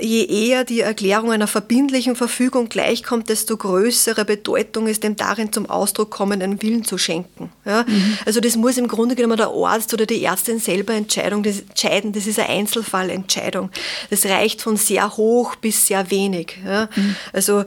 je 0.01 0.25
eher 0.25 0.65
die 0.65 0.81
Erklärung 0.81 1.33
einer 1.33 1.47
verbindlichen 1.47 2.17
Verfügung 2.17 2.69
gleichkommt, 2.69 3.29
desto 3.29 3.57
größere 3.57 4.25
Bedeutung 4.25 4.87
ist 4.87 5.03
dem 5.03 5.17
darin 5.17 5.53
zum 5.53 5.69
Ausdruck 5.69 6.11
kommenden 6.11 6.63
Willen 6.63 6.85
zu 6.85 6.99
schenken. 6.99 7.51
Ja? 7.65 7.85
Mhm. 7.87 8.19
Also 8.25 8.41
das 8.41 8.57
muss 8.57 8.79
im 8.79 8.89
Grunde 8.89 9.15
genommen 9.15 9.37
der 9.37 9.49
Arzt 9.49 9.93
oder 9.93 10.07
die 10.07 10.25
Ärztin 10.25 10.59
selber 10.59 10.95
Entscheidung, 10.95 11.43
das 11.43 11.61
entscheiden. 11.61 12.13
Das 12.13 12.27
ist 12.27 12.39
eine 12.39 12.49
Einzelfallentscheidung. 12.49 13.71
Das 14.11 14.25
reicht 14.27 14.63
von 14.63 14.77
sehr 14.77 15.17
hoch 15.17 15.57
bis 15.57 15.87
sehr 15.87 16.11
wenig. 16.11 16.59
Ja? 16.65 16.89
Mhm. 16.95 17.17
Also 17.33 17.61
äh, 17.61 17.65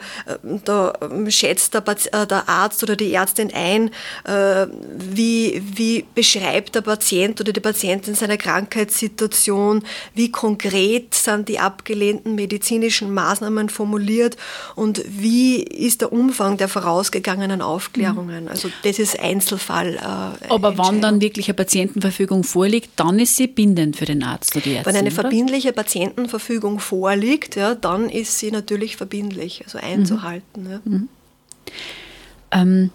da 0.65 0.93
ähm, 1.01 1.29
schätzt 1.29 1.73
der, 1.73 1.83
äh, 1.87 2.27
der, 2.27 2.49
Arzt 2.49 2.83
oder 2.83 2.95
die 2.95 3.13
Ärztin 3.13 3.51
ein, 3.53 3.91
äh, 4.25 4.67
wie, 4.97 5.61
wie 5.75 6.05
beschreibt 6.15 6.75
der 6.75 6.81
Patient 6.81 7.39
oder 7.39 7.53
die 7.53 7.59
Patientin 7.59 8.15
seine 8.15 8.37
Krankheitssituation, 8.37 9.83
wie 10.13 10.31
konkret 10.31 11.13
sind 11.23 11.49
die 11.49 11.59
abgelehnten 11.59 12.35
medizinischen 12.35 13.13
Maßnahmen 13.13 13.69
formuliert 13.69 14.37
und 14.75 15.03
wie 15.07 15.61
ist 15.61 16.01
der 16.01 16.11
Umfang 16.11 16.57
der 16.57 16.67
vorausgegangenen 16.67 17.61
Aufklärungen. 17.61 18.45
Mhm. 18.45 18.49
Also 18.49 18.69
das 18.83 18.99
ist 18.99 19.19
Einzelfall. 19.19 19.95
Äh, 19.95 20.47
Aber 20.49 20.77
wann 20.77 21.01
dann 21.01 21.21
wirklich 21.21 21.47
eine 21.47 21.55
Patientenverfügung 21.55 22.43
vorliegt, 22.43 22.91
dann 22.95 23.19
ist 23.19 23.35
sie 23.35 23.47
bindend 23.47 23.95
für 23.95 24.05
den 24.05 24.23
Arzt 24.23 24.55
oder 24.55 24.63
die 24.63 24.73
Ärztin, 24.75 24.93
Wenn 24.93 24.99
eine 24.99 25.09
oder? 25.13 25.21
verbindliche 25.21 25.73
Patientenverfügung 25.73 26.79
vorliegt, 26.79 27.55
ja, 27.55 27.75
dann 27.75 28.09
ist 28.09 28.39
sie 28.39 28.51
natürlich 28.51 28.97
verbindlich, 28.97 29.61
also 29.65 29.77
einzuhalten. 29.77 30.63
Mhm. 30.63 30.69
Ja. 30.71 30.81
Mhm. 30.85 31.09
Ähm, 32.51 32.89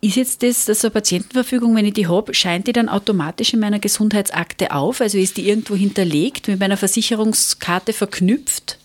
ist 0.00 0.16
jetzt 0.16 0.42
das, 0.42 0.64
das 0.64 0.80
so 0.80 0.88
eine 0.88 0.92
Patientenverfügung, 0.92 1.76
wenn 1.76 1.84
ich 1.84 1.94
die 1.94 2.08
habe, 2.08 2.32
scheint 2.32 2.66
die 2.66 2.72
dann 2.72 2.88
automatisch 2.88 3.52
in 3.52 3.60
meiner 3.60 3.78
Gesundheitsakte 3.78 4.72
auf? 4.72 5.00
Also 5.00 5.18
ist 5.18 5.36
die 5.36 5.48
irgendwo 5.48 5.74
hinterlegt, 5.74 6.48
mit 6.48 6.58
meiner 6.58 6.76
Versicherungskarte 6.76 7.92
verknüpft? 7.92 8.78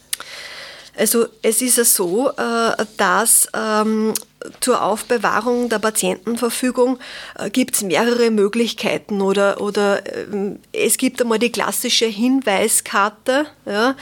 Also 0.97 1.25
es 1.41 1.61
ist 1.61 1.77
ja 1.77 1.83
so, 1.83 2.29
äh, 2.29 2.85
dass 2.97 3.49
ähm, 3.53 4.13
zur 4.59 4.81
Aufbewahrung 4.81 5.69
der 5.69 5.79
Patientenverfügung 5.79 6.99
äh, 7.37 7.49
gibt 7.49 7.75
es 7.75 7.81
mehrere 7.81 8.31
Möglichkeiten 8.31 9.21
oder, 9.21 9.59
oder 9.59 10.03
ähm, 10.31 10.59
es 10.71 10.97
gibt 10.97 11.21
einmal 11.21 11.39
die 11.39 11.51
klassische 11.51 12.05
Hinweiskarte, 12.05 13.45
ja, 13.65 13.95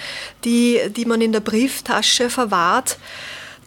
die, 0.43 0.79
die 0.95 1.05
man 1.05 1.21
in 1.21 1.31
der 1.31 1.39
Brieftasche 1.39 2.29
verwahrt. 2.29 2.97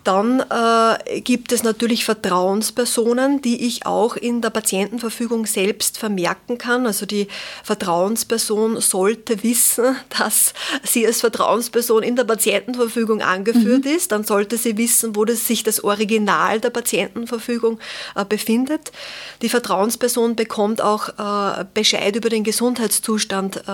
Dann 0.06 0.38
äh, 0.38 1.20
gibt 1.20 1.50
es 1.50 1.64
natürlich 1.64 2.04
Vertrauenspersonen, 2.04 3.42
die 3.42 3.66
ich 3.66 3.86
auch 3.86 4.14
in 4.14 4.40
der 4.40 4.50
Patientenverfügung 4.50 5.46
selbst 5.46 5.98
vermerken 5.98 6.58
kann. 6.58 6.86
Also 6.86 7.06
die 7.06 7.26
Vertrauensperson 7.64 8.80
sollte 8.80 9.42
wissen, 9.42 9.96
dass 10.16 10.54
sie 10.84 11.04
als 11.04 11.22
Vertrauensperson 11.22 12.04
in 12.04 12.14
der 12.14 12.22
Patientenverfügung 12.22 13.20
angeführt 13.20 13.84
mhm. 13.84 13.96
ist. 13.96 14.12
Dann 14.12 14.22
sollte 14.22 14.58
sie 14.58 14.76
wissen, 14.78 15.16
wo 15.16 15.24
das, 15.24 15.44
sich 15.44 15.64
das 15.64 15.82
Original 15.82 16.60
der 16.60 16.70
Patientenverfügung 16.70 17.80
äh, 18.14 18.24
befindet. 18.24 18.92
Die 19.42 19.48
Vertrauensperson 19.48 20.36
bekommt 20.36 20.80
auch 20.80 21.08
äh, 21.08 21.64
Bescheid 21.74 22.14
über 22.14 22.28
den 22.28 22.44
Gesundheitszustand, 22.44 23.56
äh, 23.56 23.70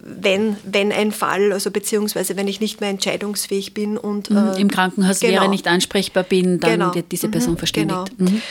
wenn, 0.00 0.56
wenn 0.64 0.90
ein 0.90 1.12
Fall, 1.12 1.52
also 1.52 1.70
beziehungsweise 1.70 2.36
wenn 2.36 2.48
ich 2.48 2.60
nicht 2.60 2.80
mehr 2.80 2.88
entscheidungsfähig 2.88 3.74
bin 3.74 3.98
und 3.98 4.30
mhm. 4.30 4.54
im 4.56 4.70
Krankenhaus 4.70 5.20
genau. 5.20 5.34
wäre 5.34 5.49
nicht 5.50 5.66
ansprechbar 5.66 6.24
bin, 6.24 6.60
dann 6.60 6.72
genau. 6.72 6.94
wird 6.94 7.12
diese 7.12 7.28
Person 7.28 7.54
mhm, 7.54 7.58
verständigt. 7.58 8.12
Genau. 8.16 8.30
Mhm. 8.30 8.42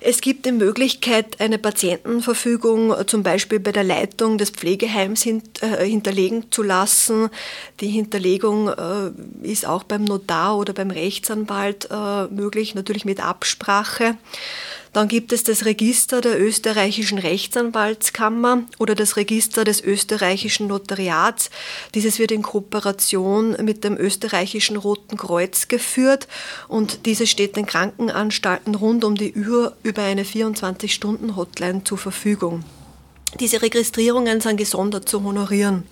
Es 0.00 0.20
gibt 0.20 0.46
die 0.46 0.52
Möglichkeit, 0.52 1.40
eine 1.40 1.58
Patientenverfügung 1.58 2.94
zum 3.06 3.22
Beispiel 3.22 3.58
bei 3.58 3.72
der 3.72 3.82
Leitung 3.82 4.38
des 4.38 4.50
Pflegeheims 4.50 5.26
äh, 5.26 5.40
hinterlegen 5.84 6.52
zu 6.52 6.62
lassen. 6.62 7.28
Die 7.80 7.88
Hinterlegung 7.88 8.68
äh, 8.68 9.10
ist 9.42 9.66
auch 9.66 9.82
beim 9.82 10.04
Notar 10.04 10.58
oder 10.58 10.74
beim 10.74 10.90
Rechtsanwalt 10.90 11.88
äh, 11.90 12.26
möglich, 12.26 12.74
natürlich 12.74 13.04
mit 13.04 13.20
Absprache. 13.20 14.16
Dann 14.96 15.08
gibt 15.08 15.30
es 15.34 15.44
das 15.44 15.66
Register 15.66 16.22
der 16.22 16.40
österreichischen 16.40 17.18
Rechtsanwaltskammer 17.18 18.62
oder 18.78 18.94
das 18.94 19.18
Register 19.18 19.62
des 19.62 19.82
österreichischen 19.82 20.68
Notariats. 20.68 21.50
Dieses 21.94 22.18
wird 22.18 22.30
in 22.30 22.40
Kooperation 22.40 23.62
mit 23.62 23.84
dem 23.84 23.98
österreichischen 23.98 24.78
Roten 24.78 25.18
Kreuz 25.18 25.68
geführt 25.68 26.28
und 26.66 27.04
dieses 27.04 27.28
steht 27.28 27.56
den 27.56 27.66
Krankenanstalten 27.66 28.74
rund 28.74 29.04
um 29.04 29.16
die 29.16 29.34
Uhr 29.34 29.76
über 29.82 30.00
eine 30.00 30.22
24-Stunden-Hotline 30.22 31.84
zur 31.84 31.98
Verfügung. 31.98 32.64
Diese 33.38 33.60
Registrierungen 33.60 34.40
sind 34.40 34.56
gesondert 34.56 35.10
zu 35.10 35.22
honorieren. 35.22 35.82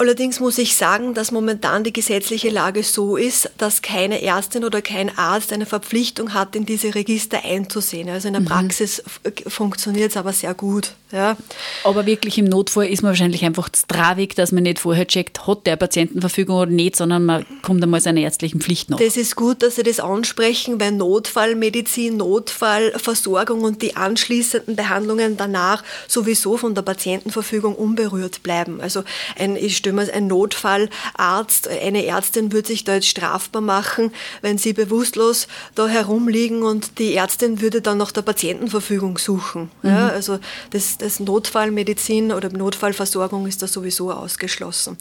Allerdings 0.00 0.40
muss 0.40 0.56
ich 0.56 0.76
sagen, 0.76 1.12
dass 1.12 1.30
momentan 1.30 1.84
die 1.84 1.92
gesetzliche 1.92 2.48
Lage 2.48 2.82
so 2.82 3.18
ist, 3.18 3.50
dass 3.58 3.82
keine 3.82 4.22
Ärztin 4.22 4.64
oder 4.64 4.80
kein 4.80 5.14
Arzt 5.18 5.52
eine 5.52 5.66
Verpflichtung 5.66 6.32
hat, 6.32 6.56
in 6.56 6.64
diese 6.64 6.94
Register 6.94 7.44
einzusehen. 7.44 8.08
Also 8.08 8.28
in 8.28 8.32
der 8.32 8.40
mhm. 8.40 8.46
Praxis 8.46 9.02
funktioniert 9.46 10.12
es 10.12 10.16
aber 10.16 10.32
sehr 10.32 10.54
gut. 10.54 10.94
Ja. 11.12 11.36
Aber 11.82 12.06
wirklich 12.06 12.38
im 12.38 12.44
Notfall 12.44 12.86
ist 12.86 13.02
man 13.02 13.10
wahrscheinlich 13.10 13.44
einfach 13.44 13.68
stravig, 13.76 14.34
dass 14.36 14.52
man 14.52 14.62
nicht 14.62 14.78
vorher 14.78 15.06
checkt, 15.06 15.46
hat 15.46 15.66
der 15.66 15.76
Patientenverfügung 15.76 16.56
oder 16.56 16.70
nicht, 16.70 16.96
sondern 16.96 17.24
man 17.24 17.44
kommt 17.62 17.82
einmal 17.82 18.00
seiner 18.00 18.20
ärztlichen 18.20 18.60
Pflicht 18.60 18.90
nach. 18.90 18.98
Das 18.98 19.16
ist 19.16 19.34
gut, 19.34 19.62
dass 19.62 19.76
Sie 19.76 19.82
das 19.82 19.98
ansprechen, 19.98 20.80
weil 20.80 20.92
Notfallmedizin, 20.92 22.16
Notfallversorgung 22.16 23.62
und 23.62 23.82
die 23.82 23.96
anschließenden 23.96 24.76
Behandlungen 24.76 25.36
danach 25.36 25.82
sowieso 26.06 26.56
von 26.56 26.74
der 26.74 26.82
Patientenverfügung 26.82 27.74
unberührt 27.74 28.42
bleiben. 28.42 28.80
Also 28.80 29.02
ein, 29.36 29.56
ich 29.56 29.76
mir 29.92 30.12
ein 30.12 30.26
Notfallarzt, 30.26 31.68
eine 31.68 32.06
Ärztin 32.06 32.52
würde 32.52 32.68
sich 32.68 32.84
da 32.84 32.94
jetzt 32.94 33.08
strafbar 33.08 33.62
machen, 33.62 34.12
wenn 34.42 34.58
sie 34.58 34.72
bewusstlos 34.72 35.48
da 35.74 35.88
herumliegen 35.88 36.62
und 36.62 36.98
die 36.98 37.14
Ärztin 37.14 37.60
würde 37.60 37.80
dann 37.80 37.98
nach 37.98 38.12
der 38.12 38.22
Patientenverfügung 38.22 39.18
suchen. 39.18 39.70
Mhm. 39.82 39.90
Ja, 39.90 40.08
also 40.08 40.38
das, 40.70 40.98
das 40.98 41.20
Notfallmedizin 41.20 42.32
oder 42.32 42.50
Notfallversorgung 42.50 43.46
ist 43.46 43.62
da 43.62 43.66
sowieso 43.66 44.12
ausgeschlossen. 44.12 44.98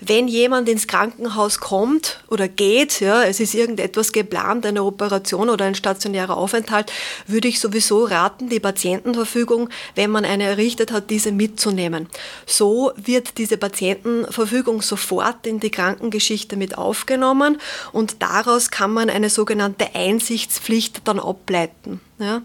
Wenn 0.00 0.28
jemand 0.28 0.68
ins 0.68 0.86
Krankenhaus 0.86 1.58
kommt 1.58 2.22
oder 2.28 2.48
geht, 2.48 3.00
ja, 3.00 3.22
es 3.24 3.40
ist 3.40 3.54
irgendetwas 3.54 4.12
geplant, 4.12 4.66
eine 4.66 4.84
Operation 4.84 5.50
oder 5.50 5.64
ein 5.64 5.74
stationärer 5.74 6.36
Aufenthalt, 6.36 6.92
würde 7.26 7.48
ich 7.48 7.60
sowieso 7.60 8.04
raten, 8.04 8.48
die 8.48 8.60
Patientenverfügung, 8.60 9.68
wenn 9.94 10.10
man 10.10 10.24
eine 10.24 10.44
errichtet 10.44 10.92
hat, 10.92 11.10
diese 11.10 11.32
mitzunehmen. 11.32 12.08
So 12.46 12.92
wird 12.96 13.38
diese 13.38 13.56
Patienten 13.56 14.23
Patientenverfügung 14.24 14.82
sofort 14.82 15.46
in 15.46 15.60
die 15.60 15.70
Krankengeschichte 15.70 16.56
mit 16.56 16.78
aufgenommen 16.78 17.58
und 17.92 18.22
daraus 18.22 18.70
kann 18.70 18.92
man 18.92 19.10
eine 19.10 19.30
sogenannte 19.30 19.94
Einsichtspflicht 19.94 21.02
dann 21.04 21.18
ableiten. 21.18 22.00
Ja. 22.18 22.42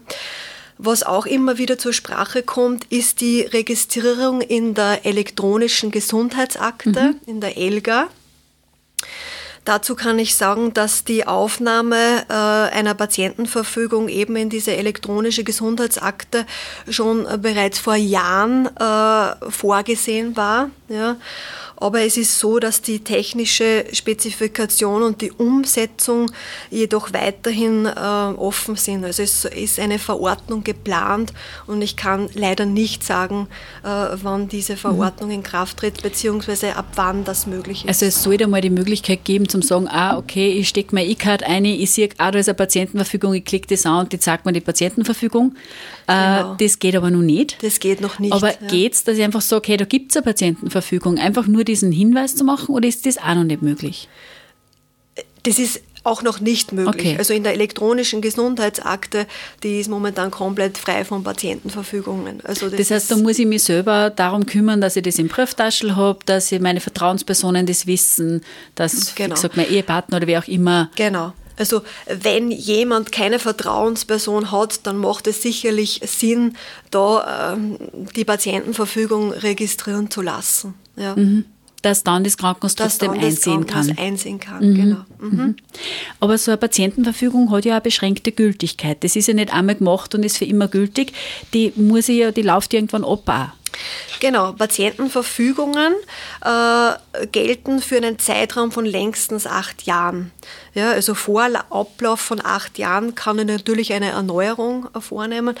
Was 0.78 1.02
auch 1.02 1.26
immer 1.26 1.58
wieder 1.58 1.76
zur 1.78 1.92
Sprache 1.92 2.42
kommt, 2.42 2.84
ist 2.90 3.20
die 3.20 3.42
Registrierung 3.42 4.40
in 4.40 4.74
der 4.74 5.04
elektronischen 5.04 5.90
Gesundheitsakte, 5.90 6.90
mhm. 6.90 7.20
in 7.26 7.40
der 7.40 7.56
ELGA. 7.58 8.08
Dazu 9.66 9.94
kann 9.94 10.18
ich 10.18 10.36
sagen, 10.36 10.72
dass 10.72 11.04
die 11.04 11.26
Aufnahme 11.26 12.24
äh, 12.28 12.32
einer 12.32 12.94
Patientenverfügung 12.94 14.08
eben 14.08 14.34
in 14.36 14.48
diese 14.48 14.74
elektronische 14.74 15.44
Gesundheitsakte 15.44 16.46
schon 16.88 17.26
äh, 17.26 17.36
bereits 17.36 17.78
vor 17.78 17.94
Jahren 17.94 18.66
äh, 18.76 19.50
vorgesehen 19.50 20.34
war. 20.34 20.70
Ja. 20.88 21.16
Aber 21.80 22.02
es 22.02 22.16
ist 22.16 22.38
so, 22.38 22.58
dass 22.58 22.82
die 22.82 23.00
technische 23.00 23.86
Spezifikation 23.92 25.02
und 25.02 25.22
die 25.22 25.32
Umsetzung 25.32 26.30
jedoch 26.70 27.12
weiterhin 27.12 27.86
äh, 27.86 27.90
offen 27.90 28.76
sind. 28.76 29.04
Also 29.04 29.22
es 29.22 29.46
ist 29.46 29.80
eine 29.80 29.98
Verordnung 29.98 30.62
geplant 30.62 31.32
und 31.66 31.80
ich 31.80 31.96
kann 31.96 32.28
leider 32.34 32.66
nicht 32.66 33.02
sagen, 33.02 33.48
äh, 33.82 33.88
wann 34.22 34.48
diese 34.48 34.76
Verordnung 34.76 35.30
in 35.30 35.42
Kraft 35.42 35.78
tritt, 35.78 36.02
beziehungsweise 36.02 36.76
ab 36.76 36.86
wann 36.96 37.24
das 37.24 37.46
möglich 37.46 37.84
ist. 37.84 37.88
Also 37.88 38.06
es 38.06 38.22
sollte 38.22 38.46
mal 38.46 38.60
die 38.60 38.70
Möglichkeit 38.70 39.24
geben, 39.24 39.48
zum 39.48 39.62
sagen, 39.62 39.88
ah, 39.88 40.18
okay, 40.18 40.52
ich 40.52 40.68
stecke 40.68 40.94
mein 40.94 41.08
E-Card 41.08 41.42
ein, 41.44 41.64
ich 41.64 41.90
sehe, 41.90 42.10
ah, 42.18 42.30
da 42.30 42.38
ist 42.38 42.48
eine 42.48 42.56
Patientenverfügung, 42.56 43.34
ich 43.34 43.44
klicke 43.44 43.68
das 43.68 43.86
an 43.86 44.00
und 44.00 44.12
die 44.12 44.18
zeigt 44.18 44.44
mir 44.44 44.52
die 44.52 44.60
Patientenverfügung. 44.60 45.54
Äh, 46.06 46.12
genau. 46.12 46.54
Das 46.56 46.78
geht 46.78 46.96
aber 46.96 47.10
noch 47.10 47.22
nicht. 47.22 47.56
Das 47.62 47.80
geht 47.80 48.00
noch 48.00 48.18
nicht. 48.18 48.32
Aber 48.32 48.50
ja. 48.50 48.68
geht 48.68 48.94
es, 48.94 49.04
dass 49.04 49.16
ich 49.16 49.24
einfach 49.24 49.40
sage, 49.40 49.58
okay, 49.58 49.76
da 49.76 49.84
gibt 49.84 50.10
es 50.10 50.16
eine 50.16 50.24
Patientenverfügung, 50.24 51.18
einfach 51.18 51.46
nur 51.46 51.64
diesen 51.70 51.92
Hinweis 51.92 52.36
zu 52.36 52.44
machen 52.44 52.74
oder 52.74 52.88
ist 52.88 53.06
das 53.06 53.18
auch 53.18 53.34
noch 53.34 53.44
nicht 53.44 53.62
möglich? 53.62 54.08
Das 55.42 55.58
ist 55.58 55.80
auch 56.04 56.22
noch 56.22 56.40
nicht 56.40 56.72
möglich. 56.72 57.06
Okay. 57.06 57.16
Also 57.18 57.34
in 57.34 57.42
der 57.42 57.52
elektronischen 57.52 58.22
Gesundheitsakte, 58.22 59.26
die 59.62 59.80
ist 59.80 59.88
momentan 59.88 60.30
komplett 60.30 60.78
frei 60.78 61.04
von 61.04 61.22
Patientenverfügungen. 61.22 62.40
Also 62.44 62.68
das, 62.68 62.78
das 62.78 62.90
heißt, 62.90 63.10
da 63.10 63.16
muss 63.16 63.38
ich 63.38 63.46
mich 63.46 63.62
selber 63.62 64.10
darum 64.10 64.46
kümmern, 64.46 64.80
dass 64.80 64.96
ich 64.96 65.02
das 65.02 65.18
im 65.18 65.28
Brieftaschel 65.28 65.96
habe, 65.96 66.20
dass 66.24 66.50
ich 66.52 66.60
meine 66.60 66.80
Vertrauenspersonen 66.80 67.66
das 67.66 67.86
wissen, 67.86 68.42
dass 68.74 69.14
genau. 69.14 69.30
wie 69.30 69.34
gesagt, 69.34 69.56
mein 69.56 69.70
Ehepartner 69.70 70.18
oder 70.18 70.26
wer 70.26 70.40
auch 70.40 70.48
immer. 70.48 70.90
Genau. 70.96 71.32
Also 71.58 71.82
wenn 72.06 72.50
jemand 72.50 73.12
keine 73.12 73.38
Vertrauensperson 73.38 74.50
hat, 74.50 74.86
dann 74.86 74.96
macht 74.96 75.26
es 75.26 75.42
sicherlich 75.42 76.00
Sinn, 76.06 76.56
da 76.90 77.52
ähm, 77.52 77.76
die 78.16 78.24
Patientenverfügung 78.24 79.32
registrieren 79.32 80.10
zu 80.10 80.22
lassen. 80.22 80.72
Ja. 80.96 81.14
Mhm 81.14 81.44
dass 81.82 82.02
dann 82.02 82.24
das 82.24 82.36
Krankenhaus 82.36 82.74
trotzdem 82.74 83.14
das 83.14 83.24
einsehen 83.24 83.66
kann. 83.66 83.98
einsehen 83.98 84.40
kann, 84.40 84.70
mhm. 84.70 84.74
genau. 84.74 85.04
Mhm. 85.18 85.38
mhm. 85.38 85.56
Aber 86.20 86.38
so 86.38 86.50
eine 86.50 86.58
Patientenverfügung 86.58 87.50
hat 87.50 87.64
ja 87.64 87.74
eine 87.74 87.80
beschränkte 87.80 88.32
Gültigkeit. 88.32 89.02
Das 89.04 89.16
ist 89.16 89.28
ja 89.28 89.34
nicht 89.34 89.52
einmal 89.52 89.76
gemacht 89.76 90.14
und 90.14 90.24
ist 90.24 90.38
für 90.38 90.44
immer 90.44 90.68
gültig. 90.68 91.12
Die 91.54 91.72
muss 91.76 92.08
ich 92.08 92.18
ja, 92.18 92.32
die 92.32 92.42
läuft 92.42 92.74
irgendwann 92.74 93.04
ab 93.04 93.28
auch. 93.28 93.59
Genau, 94.20 94.52
Patientenverfügungen 94.52 95.94
äh, 96.44 97.26
gelten 97.32 97.80
für 97.80 97.96
einen 97.96 98.18
Zeitraum 98.18 98.70
von 98.70 98.84
längstens 98.84 99.46
acht 99.46 99.84
Jahren. 99.84 100.30
Ja, 100.74 100.90
also 100.90 101.14
vor 101.14 101.48
Ablauf 101.70 102.20
von 102.20 102.44
acht 102.44 102.78
Jahren 102.78 103.14
kann 103.14 103.38
ich 103.38 103.46
natürlich 103.46 103.92
eine 103.94 104.10
Erneuerung 104.10 104.88
vornehmen. 105.00 105.56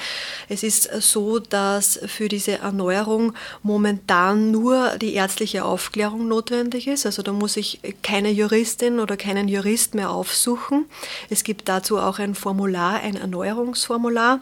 Es 0.48 0.62
ist 0.62 0.90
so, 1.00 1.38
dass 1.38 2.00
für 2.06 2.28
diese 2.28 2.58
Erneuerung 2.58 3.32
momentan 3.62 4.50
nur 4.50 4.98
die 4.98 5.14
ärztliche 5.14 5.64
Aufklärung 5.64 6.28
notwendig 6.28 6.86
ist. 6.86 7.06
Also 7.06 7.22
da 7.22 7.32
muss 7.32 7.56
ich 7.56 7.80
keine 8.02 8.30
Juristin 8.30 9.00
oder 9.00 9.16
keinen 9.16 9.48
Jurist 9.48 9.94
mehr 9.94 10.10
aufsuchen. 10.10 10.84
Es 11.30 11.44
gibt 11.44 11.68
dazu 11.68 11.98
auch 11.98 12.18
ein 12.18 12.34
Formular, 12.34 13.00
ein 13.00 13.16
Erneuerungsformular. 13.16 14.40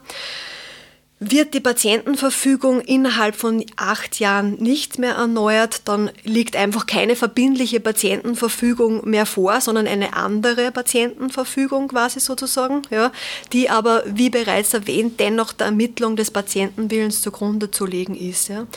Wird 1.20 1.52
die 1.52 1.60
Patientenverfügung 1.60 2.80
innerhalb 2.80 3.34
von 3.34 3.64
acht 3.74 4.20
Jahren 4.20 4.54
nicht 4.54 5.00
mehr 5.00 5.14
erneuert, 5.14 5.82
dann 5.86 6.10
liegt 6.22 6.54
einfach 6.54 6.86
keine 6.86 7.16
verbindliche 7.16 7.80
Patientenverfügung 7.80 9.08
mehr 9.08 9.26
vor, 9.26 9.60
sondern 9.60 9.88
eine 9.88 10.14
andere 10.14 10.70
Patientenverfügung 10.70 11.88
quasi 11.88 12.20
sozusagen, 12.20 12.82
ja, 12.90 13.10
die 13.52 13.68
aber, 13.68 14.04
wie 14.06 14.30
bereits 14.30 14.74
erwähnt, 14.74 15.18
dennoch 15.18 15.52
der 15.52 15.66
Ermittlung 15.66 16.14
des 16.14 16.30
Patientenwillens 16.30 17.20
zugrunde 17.20 17.72
zu 17.72 17.84
legen 17.84 18.14
ist. 18.14 18.48
Ja. 18.48 18.68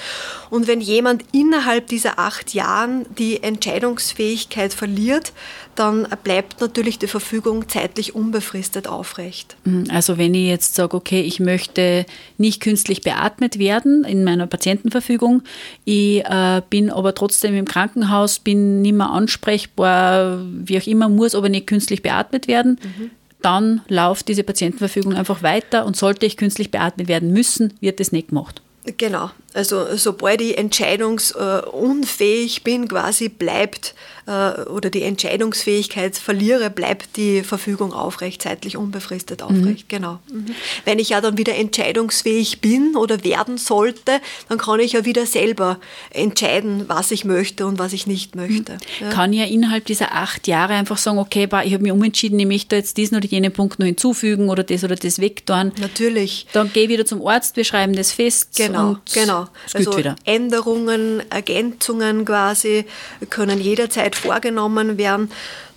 Und 0.50 0.65
wenn 0.65 0.81
jemand 0.81 1.24
innerhalb 1.31 1.87
dieser 1.87 2.18
acht 2.18 2.55
Jahren 2.55 3.05
die 3.20 3.44
Entscheidungsfähigkeit 3.44 4.74
verliert, 4.74 5.31
dann 5.75 6.07
bleibt 6.24 6.62
natürlich 6.62 7.00
die 7.00 7.07
Verfügung 7.07 7.68
zeitlich 7.70 8.16
unbefristet 8.16 8.88
aufrecht. 8.88 9.55
Mhm, 9.64 9.86
also 9.90 10.18
wenn 10.18 10.34
ich 10.34 10.48
jetzt 10.48 10.75
sage, 10.75 10.96
okay, 10.96 11.22
ich 11.22 11.40
möchte 11.40 12.05
nicht 12.38 12.62
künstlich 12.62 13.01
beatmet 13.01 13.60
werden 13.60 14.03
in 14.03 14.24
meiner 14.24 14.48
Patientenverfügung, 14.48 15.44
ich 15.86 16.25
äh, 16.25 16.62
bin 16.70 16.90
aber 16.90 17.16
trotzdem 17.16 17.55
im 17.55 17.66
Krankenhaus, 17.66 18.40
bin 18.40 18.81
nicht 18.81 18.96
mehr 18.96 19.10
ansprechbar, 19.10 20.40
wie 20.44 20.77
auch 20.77 20.88
immer, 20.88 21.10
muss 21.10 21.36
aber 21.36 21.50
nicht 21.50 21.68
künstlich 21.68 22.01
beatmet 22.01 22.48
werden, 22.48 22.79
mhm. 22.81 23.12
dann 23.42 23.81
läuft 23.88 24.27
diese 24.27 24.44
Patientenverfügung 24.44 25.14
einfach 25.14 25.44
weiter 25.44 25.86
und 25.86 25.96
sollte 25.96 26.25
ich 26.25 26.38
künstlich 26.38 26.72
beatmet 26.72 27.07
werden 27.07 27.31
müssen, 27.31 27.74
wird 27.79 28.00
das 28.00 28.12
nicht 28.12 28.29
gemacht. 28.29 28.62
Genau, 28.98 29.29
also 29.53 29.96
sobald 29.96 30.42
ich 30.42 30.57
entscheidungsunfähig 30.57 32.64
bin, 32.64 32.88
quasi 32.88 33.29
bleibt 33.29 33.94
äh, 34.27 34.62
oder 34.62 34.90
die 34.90 35.03
Entscheidungsfähigkeit 35.03 36.18
verliere, 36.18 36.70
bleibt 36.70 37.18
die 37.18 37.44
Verfügung 37.44 37.94
aufrecht, 37.94 38.42
zeitlich 38.42 38.77
unbefristet 38.77 39.42
aufrecht. 39.42 39.86
Mhm. 39.86 39.88
Genau. 39.88 40.20
Mhm. 40.31 40.48
Wenn 40.86 41.00
ich 41.00 41.10
ja 41.10 41.22
dann 41.22 41.38
wieder 41.38 41.55
entscheidungsfähig 41.55 42.62
bin 42.62 42.96
oder 42.96 43.24
werden 43.24 43.57
sollte, 43.57 44.20
dann 44.50 44.57
kann 44.57 44.79
ich 44.79 44.94
ja 44.94 45.05
wieder 45.05 45.25
selber 45.25 45.79
entscheiden, 46.12 46.86
was 46.88 47.12
ich 47.12 47.25
möchte 47.25 47.66
und 47.66 47.79
was 47.79 47.94
ich 47.94 48.07
nicht 48.07 48.36
möchte. 48.36 48.74
Mhm. 48.74 48.77
Ja. 49.00 49.10
Kann 49.10 49.34
ja 49.34 49.46
innerhalb 49.46 49.86
dieser 49.86 50.14
acht 50.14 50.48
Jahre 50.48 50.74
einfach 50.74 50.98
sagen, 50.98 51.18
okay, 51.18 51.48
ich 51.66 51.74
habe 51.74 51.84
mich 51.84 51.92
umentschieden, 51.92 52.40
ich 52.40 52.46
möchte 52.46 52.75
jetzt 52.75 52.98
diesen 52.98 53.18
oder 53.18 53.27
jenen 53.27 53.51
Punkt 53.51 53.79
noch 53.79 53.86
hinzufügen 53.86 54.50
oder 54.50 54.64
das 54.64 54.84
oder 54.84 54.96
das 54.96 55.20
wegtun. 55.20 55.72
Natürlich. 55.79 56.48
Dann 56.53 56.72
gehe 56.72 56.84
ich 56.84 56.90
wieder 56.90 57.05
zum 57.05 57.25
Arzt, 57.25 57.55
wir 57.55 57.64
schreiben 57.64 57.94
das 57.94 58.12
fest. 58.12 58.55
Genau, 58.55 58.98
genau. 59.14 59.48
Also 59.74 59.98
wieder. 59.98 60.16
Änderungen, 60.25 61.24
Ergänzungen 61.29 62.25
quasi 62.25 62.86
können 63.29 63.60
jederzeit 63.60 64.10
Zeit 64.11 64.15
vorgenommen 64.15 64.97
werden. 64.97 65.29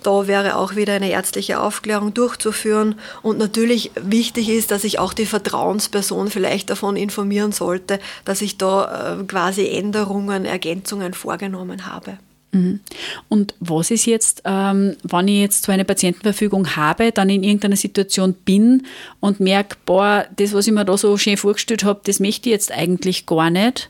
Da 0.03 0.27
wäre 0.27 0.55
auch 0.57 0.75
wieder 0.75 0.93
eine 0.93 1.09
ärztliche 1.09 1.59
Aufklärung 1.59 2.13
durchzuführen. 2.13 2.95
Und 3.23 3.39
natürlich 3.39 3.91
wichtig 3.95 4.49
ist, 4.49 4.69
dass 4.71 4.83
ich 4.83 4.99
auch 4.99 5.13
die 5.13 5.25
Vertrauensperson 5.25 6.29
vielleicht 6.29 6.69
davon 6.69 6.95
informieren 6.95 7.51
sollte, 7.51 7.99
dass 8.23 8.41
ich 8.41 8.57
da 8.57 9.17
äh, 9.19 9.23
quasi 9.23 9.67
Änderungen, 9.67 10.45
Ergänzungen 10.45 11.13
vorgenommen 11.13 11.87
habe. 11.87 12.19
Mhm. 12.51 12.81
Und 13.29 13.55
was 13.59 13.89
ist 13.89 14.05
jetzt, 14.05 14.43
ähm, 14.45 14.95
wenn 15.03 15.27
ich 15.27 15.39
jetzt 15.39 15.63
so 15.63 15.71
eine 15.71 15.85
Patientenverfügung 15.85 16.75
habe, 16.75 17.11
dann 17.11 17.29
in 17.29 17.43
irgendeiner 17.43 17.75
Situation 17.75 18.33
bin 18.33 18.83
und 19.19 19.39
merke, 19.39 19.75
boah, 19.87 20.25
das, 20.35 20.53
was 20.53 20.67
ich 20.67 20.73
mir 20.73 20.85
da 20.85 20.95
so 20.97 21.17
schön 21.17 21.37
vorgestellt 21.37 21.83
habe, 21.83 22.01
das 22.05 22.19
möchte 22.19 22.49
ich 22.49 22.53
jetzt 22.53 22.71
eigentlich 22.71 23.25
gar 23.25 23.49
nicht. 23.49 23.89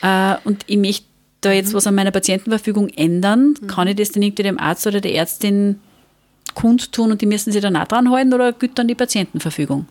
Äh, 0.00 0.36
und 0.44 0.62
ich 0.68 0.76
möchte 0.76 1.06
da 1.40 1.52
jetzt 1.52 1.72
mhm. 1.72 1.76
was 1.76 1.86
an 1.86 1.94
meiner 1.94 2.10
Patientenverfügung 2.10 2.88
ändern, 2.90 3.54
mhm. 3.60 3.66
kann 3.66 3.88
ich 3.88 3.96
das 3.96 4.12
dann 4.12 4.22
irgendwie 4.22 4.42
dem 4.42 4.58
Arzt 4.58 4.86
oder 4.86 5.00
der 5.00 5.14
Ärztin 5.14 5.80
kundtun 6.54 7.12
und 7.12 7.20
die 7.20 7.26
müssen 7.26 7.52
sich 7.52 7.62
dann 7.62 7.76
auch 7.76 7.86
dran 7.86 8.10
halten 8.10 8.32
oder 8.32 8.52
gilt 8.52 8.78
dann 8.78 8.88
die 8.88 8.94
Patientenverfügung? 8.94 9.86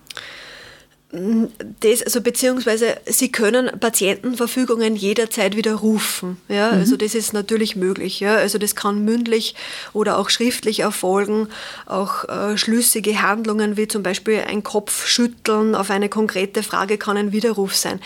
Das, 1.79 2.01
also 2.01 2.19
beziehungsweise 2.19 2.97
Sie 3.05 3.31
können 3.31 3.79
Patientenverfügungen 3.79 4.97
jederzeit 4.97 5.55
widerrufen. 5.55 6.37
Ja? 6.49 6.71
Mhm. 6.71 6.79
Also 6.79 6.97
das 6.97 7.15
ist 7.15 7.31
natürlich 7.31 7.77
möglich. 7.77 8.19
Ja? 8.19 8.35
Also 8.35 8.57
das 8.57 8.75
kann 8.75 9.05
mündlich 9.05 9.55
oder 9.93 10.17
auch 10.17 10.29
schriftlich 10.29 10.81
erfolgen. 10.81 11.47
Auch 11.85 12.25
äh, 12.27 12.57
schlüssige 12.57 13.21
Handlungen 13.21 13.77
wie 13.77 13.87
zum 13.87 14.03
Beispiel 14.03 14.41
ein 14.45 14.63
Kopfschütteln 14.63 15.75
auf 15.75 15.89
eine 15.89 16.09
konkrete 16.09 16.63
Frage 16.63 16.97
kann 16.97 17.15
ein 17.15 17.31
Widerruf 17.31 17.75
sein. 17.75 18.01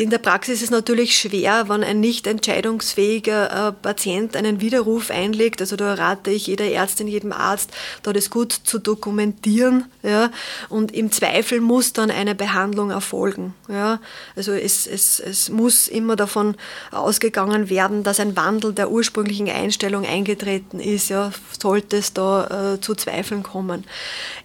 In 0.00 0.08
der 0.08 0.16
Praxis 0.16 0.54
ist 0.54 0.62
es 0.62 0.70
natürlich 0.70 1.14
schwer, 1.14 1.68
wenn 1.68 1.84
ein 1.84 2.00
nicht 2.00 2.26
entscheidungsfähiger 2.26 3.68
äh, 3.68 3.72
Patient 3.72 4.34
einen 4.34 4.62
Widerruf 4.62 5.10
einlegt. 5.10 5.60
Also 5.60 5.76
da 5.76 5.92
rate 5.92 6.30
ich 6.30 6.46
jeder 6.46 6.64
Ärztin, 6.64 7.06
jedem 7.06 7.32
Arzt, 7.32 7.70
da 8.02 8.14
das 8.14 8.30
gut 8.30 8.50
zu 8.50 8.78
dokumentieren. 8.78 9.84
Ja, 10.02 10.30
und 10.70 10.92
im 10.92 11.12
Zweifel 11.12 11.60
muss 11.60 11.92
dann 11.92 12.10
eine 12.10 12.34
Behandlung 12.34 12.90
erfolgen. 12.90 13.52
Ja, 13.68 14.00
also 14.34 14.52
es, 14.52 14.86
es, 14.86 15.20
es 15.20 15.50
muss 15.50 15.86
immer 15.86 16.16
davon 16.16 16.56
ausgegangen 16.92 17.68
werden, 17.68 18.02
dass 18.02 18.20
ein 18.20 18.38
Wandel 18.38 18.72
der 18.72 18.90
ursprünglichen 18.90 19.50
Einstellung 19.50 20.06
eingetreten 20.06 20.80
ist. 20.80 21.10
Ja, 21.10 21.30
sollte 21.60 21.98
es 21.98 22.14
da 22.14 22.72
äh, 22.72 22.80
zu 22.80 22.94
Zweifeln 22.94 23.42
kommen. 23.42 23.84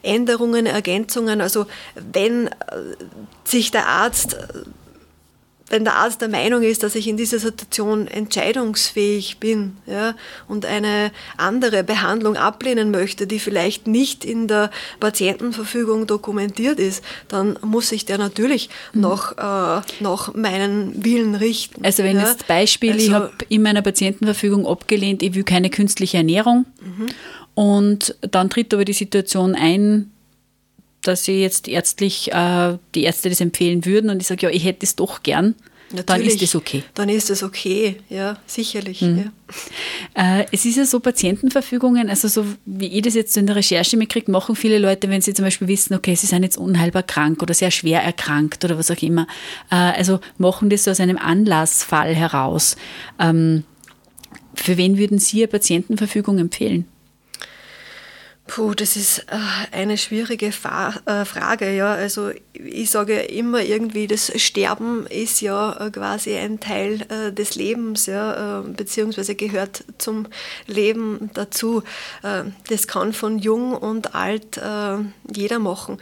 Änderungen, 0.04 0.65
Ergänzungen, 0.65 1.39
also 1.39 1.65
wenn 1.96 2.48
äh, 2.48 2.52
sich 3.46 3.72
der 3.72 3.88
Arzt 3.88 4.36
wenn 5.69 5.84
der 5.84 5.95
Arzt 5.95 6.21
der 6.21 6.30
Meinung 6.30 6.62
ist, 6.62 6.84
dass 6.84 6.95
ich 6.95 7.08
in 7.08 7.17
dieser 7.17 7.39
Situation 7.39 8.08
entscheidungsfähig 8.08 9.38
bin 9.39 9.78
ja, 9.88 10.13
und 10.47 10.65
eine 10.65 11.12
andere 11.38 11.84
Behandlung 11.84 12.38
ablehnen 12.38 12.91
möchte, 12.91 13.25
die 13.25 13.39
vielleicht 13.39 13.88
nicht 13.88 14.23
in 14.23 14.47
der 14.47 14.69
Patientenverfügung 14.99 16.06
dokumentiert 16.06 16.80
ist, 16.80 17.04
dann 17.28 17.58
muss 17.63 17.89
sich 17.89 18.06
der 18.06 18.19
natürlich 18.19 18.69
mhm. 18.93 19.01
nach, 19.01 19.32
äh, 19.80 19.82
nach 20.01 20.34
meinen 20.36 21.04
Willen 21.04 21.34
richten. 21.34 21.84
Also 21.84 22.04
wenn 22.04 22.17
ja. 22.17 22.28
jetzt 22.28 22.47
Beispiel, 22.47 22.93
also, 22.93 23.06
ich 23.06 23.13
habe 23.13 23.32
in 23.49 23.63
meiner 23.63 23.82
Patientenverfügung 23.82 24.67
abgelehnt, 24.67 25.23
ich 25.23 25.34
will 25.34 25.43
keine 25.43 25.71
künstliche 25.71 26.17
Ernährung 26.17 26.65
mhm. 26.80 27.08
und 27.56 28.15
dann 28.21 28.51
tritt 28.51 28.71
aber 28.73 28.86
die 28.86 28.93
Situation 28.93 29.56
ein, 29.56 30.12
dass 31.08 31.26
sie 31.26 31.41
jetzt 31.41 31.68
ärztlich 31.68 32.32
äh, 32.32 32.78
die 32.94 33.04
Ärzte 33.04 33.30
das 33.30 33.41
empfehlen 33.41 33.86
würden 33.86 34.10
und 34.10 34.22
ich 34.22 34.28
sage, 34.28 34.48
ja, 34.48 34.50
ich 34.50 34.63
hätte 34.63 34.86
es 34.86 34.96
doch 34.96 35.24
gern. 35.24 35.56
Natürlich, 35.91 36.08
dann 36.08 36.22
ist 36.22 36.41
es 36.41 36.56
okay. 36.56 36.84
Dann 36.96 37.10
ist 37.10 37.30
es 37.30 37.44
okay, 37.44 37.98
ja, 38.10 38.38
sicherlich. 38.48 39.02
Mhm. 39.02 39.32
Ja. 40.15 40.39
Äh, 40.39 40.46
es 40.52 40.65
ist 40.65 40.78
ja 40.78 40.86
so, 40.86 41.00
Patientenverfügungen, 41.00 42.10
also 42.10 42.28
so 42.28 42.46
wie 42.65 42.88
ich 42.88 43.04
das 43.04 43.13
jetzt 43.13 43.38
in 43.38 43.46
der 43.46 43.56
Recherche 43.56 43.96
mitkriege, 43.96 44.32
machen 44.32 44.56
viele 44.56 44.80
Leute, 44.80 45.10
wenn 45.10 45.22
sie 45.22 45.34
zum 45.34 45.46
Beispiel 45.46 45.68
wissen, 45.68 45.94
okay, 45.94 46.15
sie 46.15 46.26
sind 46.26 46.44
jetzt 46.44 46.58
unheilbar 46.58 47.04
krank 47.04 47.41
oder 47.44 47.54
sehr 47.54 47.72
schwer 47.72 48.02
erkrankt 48.02 48.65
oder 48.65 48.78
was 48.78 48.89
auch 48.89 49.02
immer, 49.02 49.28
äh, 49.70 49.76
also 49.76 50.20
machen 50.38 50.70
das 50.70 50.86
so 50.86 50.91
aus 50.91 51.00
einem 51.00 51.18
Anlassfall 51.18 52.15
heraus. 52.15 52.76
Ähm, 53.20 53.63
für 54.56 54.78
wen 54.78 54.98
würden 54.98 55.20
Sie 55.20 55.39
eine 55.39 55.48
Patientenverfügung 55.48 56.39
empfehlen? 56.39 56.86
Puh, 58.47 58.75
das 58.75 58.95
ist 58.95 59.25
äh, 59.27 59.38
eine 59.71 59.97
schwierige 59.97 60.45
äh, 60.45 60.51
Frage. 61.25 61.75
Ja. 61.75 61.93
Also 61.93 62.29
ich 62.53 62.91
sage 62.91 63.19
immer 63.21 63.63
irgendwie, 63.63 64.05
das 64.05 64.31
Sterben 64.39 65.08
ist 65.08 65.41
ja 65.41 65.88
äh, 65.88 65.89
quasi 65.89 66.36
ein 66.36 66.60
Teil 66.60 66.99
des 67.34 67.55
Lebens, 67.55 68.05
ja, 68.05 68.62
beziehungsweise 68.62 69.36
gehört 69.36 69.84
zum 69.97 70.27
Leben 70.67 71.29
dazu. 71.34 71.84
Das 72.69 72.88
kann 72.88 73.13
von 73.13 73.39
jung 73.39 73.73
und 73.73 74.15
alt 74.15 74.60
jeder 75.34 75.60
machen. 75.60 75.97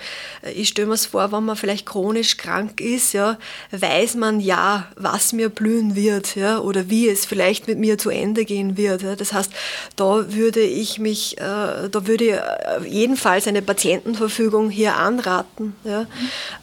Ich 0.56 0.70
stelle 0.70 0.88
mir 0.88 0.94
es 0.94 1.08
vor, 1.08 1.32
wenn 1.32 1.44
man 1.44 1.56
vielleicht 1.56 1.86
chronisch 1.86 2.38
krank 2.38 2.80
ist, 2.80 3.14
ja, 3.14 3.38
weiß 3.72 4.16
man 4.16 4.40
ja, 4.40 4.88
was 4.96 5.34
mir 5.34 5.50
blühen 5.50 5.96
wird, 5.96 6.36
ja, 6.36 6.60
oder 6.60 6.90
wie 6.90 7.10
es 7.10 7.26
vielleicht 7.26 7.68
mit 7.68 7.80
mir 7.80 7.98
zu 7.98 8.10
Ende 8.10 8.46
gehen 8.46 8.78
wird. 8.78 9.02
Ja. 9.02 9.16
Das 9.16 9.34
heißt, 9.34 9.52
da 9.96 10.34
würde 10.34 10.62
ich 10.62 11.00
mich, 11.00 11.36
da 11.38 11.90
würde 11.92 12.26
ich 12.26 12.33
jedenfalls 12.86 13.48
eine 13.48 13.62
Patientenverfügung 13.62 14.70
hier 14.70 14.96
anraten, 14.96 15.76
ja, 15.84 16.06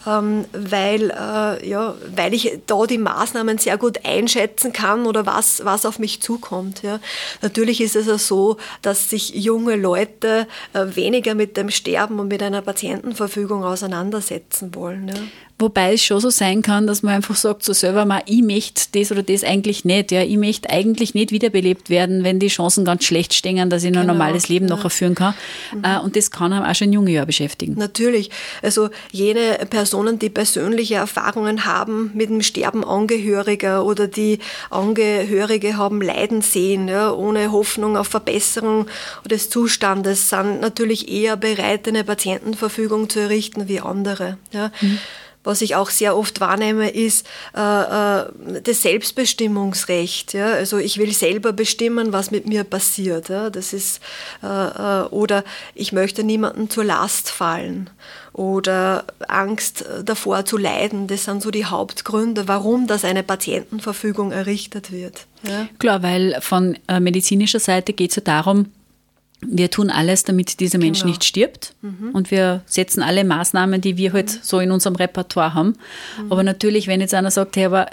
ähm, 0.07 0.45
weil, 0.53 1.11
äh, 1.11 1.69
ja, 1.69 1.95
weil 2.15 2.35
ich 2.35 2.61
da 2.67 2.87
die 2.87 2.99
Maßnahmen 2.99 3.59
sehr 3.59 3.79
gut 3.79 4.05
einschätzen 4.05 4.73
kann 4.73 5.07
oder 5.07 5.27
was, 5.27 5.65
was 5.65 5.87
auf 5.87 5.99
mich 5.99 6.21
zukommt. 6.21 6.83
Ja. 6.83 7.01
Natürlich 7.43 7.81
ist 7.81 7.97
es 7.97 8.07
ja 8.07 8.19
so, 8.19 8.57
dass 8.83 9.11
sich 9.11 9.35
junge 9.35 9.77
Leute 9.77 10.47
äh, 10.73 10.87
weniger 10.95 11.35
mit 11.35 11.57
dem 11.57 11.71
Sterben 11.71 12.19
und 12.19 12.29
mit 12.29 12.43
einer 12.43 12.63
Patientenverfügung 12.63 13.65
auseinandersetzen 13.65 14.75
wollen. 14.75 15.09
Ja. 15.09 15.15
Wobei 15.61 15.93
es 15.93 16.03
schon 16.03 16.21
so 16.21 16.31
sein 16.31 16.63
kann, 16.63 16.87
dass 16.87 17.03
man 17.03 17.15
einfach 17.15 17.37
sagt, 17.37 17.65
so 17.65 17.75
selber 17.75 18.07
mal, 18.07 18.23
ich 18.25 18.43
möchte 18.43 18.85
das 18.93 19.13
oder 19.13 19.23
das 19.23 19.45
eigentlich 19.45 19.85
nicht. 19.85 20.11
Ja, 20.11 20.23
ich 20.23 20.39
möchte 20.39 20.71
eigentlich 20.71 21.15
nicht 21.15 21.33
wiederbelebt 21.33 21.91
werden, 21.91 22.25
wenn 22.25 22.39
die 22.39 22.49
Chancen 22.49 22.87
ganz 22.87 23.05
schlecht 23.05 23.35
stehen, 23.35 23.69
dass 23.69 23.85
ich 23.85 23.91
noch 23.91 24.01
genau, 24.01 24.13
ein 24.13 24.19
normales 24.19 24.49
Leben 24.49 24.69
ja. 24.69 24.77
nachher 24.77 24.89
führen 24.89 25.15
kann. 25.15 25.35
Mhm. 25.75 25.85
Äh, 25.85 25.99
und 25.99 26.17
das 26.17 26.31
kann 26.31 26.55
einem 26.55 26.65
auch 26.65 26.75
schon 26.75 26.93
junge 26.95 27.11
Jahre 27.11 27.27
beschäftigen. 27.27 27.75
Natürlich. 27.77 28.31
Also 28.63 28.89
jene 29.13 29.59
Personen, 29.69 30.19
die 30.19 30.31
persönliche 30.31 30.95
Erfahrungen 30.95 31.67
haben 31.67 32.11
mit 32.15 32.31
dem 32.31 32.41
Sterben 32.41 32.83
Angehöriger 32.83 33.85
oder 33.85 34.09
die 34.09 34.39
Angehörige 34.71 35.77
haben 35.77 36.01
Leiden 36.01 36.41
sehen, 36.41 36.89
ja, 36.89 37.13
ohne 37.13 37.53
Hoffnung 37.53 37.99
auf 37.99 38.09
Verbesserung 38.09 38.87
des 39.29 39.51
Zustandes, 39.51 40.31
sind 40.31 40.63
natürlich 40.63 41.11
eher 41.13 41.37
bereit, 41.37 41.87
eine 41.87 42.03
Patientenverfügung 42.03 43.11
zu 43.11 43.21
errichten 43.21 43.69
wie 43.69 43.81
andere. 43.81 44.39
Ja. 44.53 44.73
Mhm 44.81 44.99
was 45.43 45.63
ich 45.63 45.75
auch 45.75 45.91
sehr 45.91 46.17
oft 46.17 46.41
wahrnehme, 46.41 46.91
ist 46.91 47.27
äh, 47.57 47.61
äh, 47.61 48.61
das 48.63 48.83
Selbstbestimmungsrecht. 48.83 50.35
Ja? 50.35 50.53
Also 50.53 50.79
ich 50.79 50.99
will 50.99 51.13
selber 51.13 51.53
bestimmen, 51.53 52.13
was 52.13 52.31
mit 52.31 52.47
mir 52.47 52.65
passiert. 52.65 53.31
Ja? 53.31 53.49
Das 53.49 53.73
ist, 53.73 54.01
äh, 54.43 54.47
äh, 54.47 55.03
oder 55.09 55.45
ich 55.75 55.93
möchte 55.93 56.25
niemandem 56.25 56.69
zur 56.69 56.85
Last 56.85 57.31
fallen 57.31 57.89
oder 58.33 59.05
Angst 59.29 59.85
davor 60.05 60.45
zu 60.45 60.57
leiden. 60.57 61.07
Das 61.07 61.25
sind 61.25 61.43
so 61.43 61.51
die 61.51 61.65
Hauptgründe, 61.65 62.47
warum 62.47 62.87
das 62.87 63.05
eine 63.05 63.23
Patientenverfügung 63.23 64.33
errichtet 64.33 64.93
wird. 64.93 65.27
Ja? 65.43 65.69
Klar, 65.79 66.03
weil 66.03 66.39
von 66.41 66.79
äh, 66.87 67.01
medizinischer 67.01 67.61
Seite 67.61 67.93
geht 67.93 68.11
es 68.11 68.17
ja 68.17 68.23
darum, 68.23 68.67
wir 69.47 69.71
tun 69.71 69.91
alles, 69.91 70.25
damit 70.25 70.61
dieser 70.61 70.79
Mensch 70.79 71.01
genau. 71.01 71.11
nicht 71.11 71.25
stirbt. 71.25 71.75
Mhm. 71.83 72.11
Und 72.13 72.31
wir 72.31 72.63
setzen 72.67 73.03
alle 73.03 73.25
Maßnahmen, 73.25 73.81
die 73.81 73.97
wir 73.97 74.13
halt 74.13 74.33
mhm. 74.33 74.39
so 74.43 74.61
in 74.61 74.71
unserem 74.71 74.97
Repertoire 74.97 75.55
haben. 75.55 75.77
Mhm. 76.23 76.33
Aber 76.33 76.43
natürlich, 76.43 76.87
wenn 76.87 77.01
jetzt 77.01 77.15
einer 77.15 77.31
sagt, 77.31 77.57
hey, 77.57 77.67
aber 77.67 77.87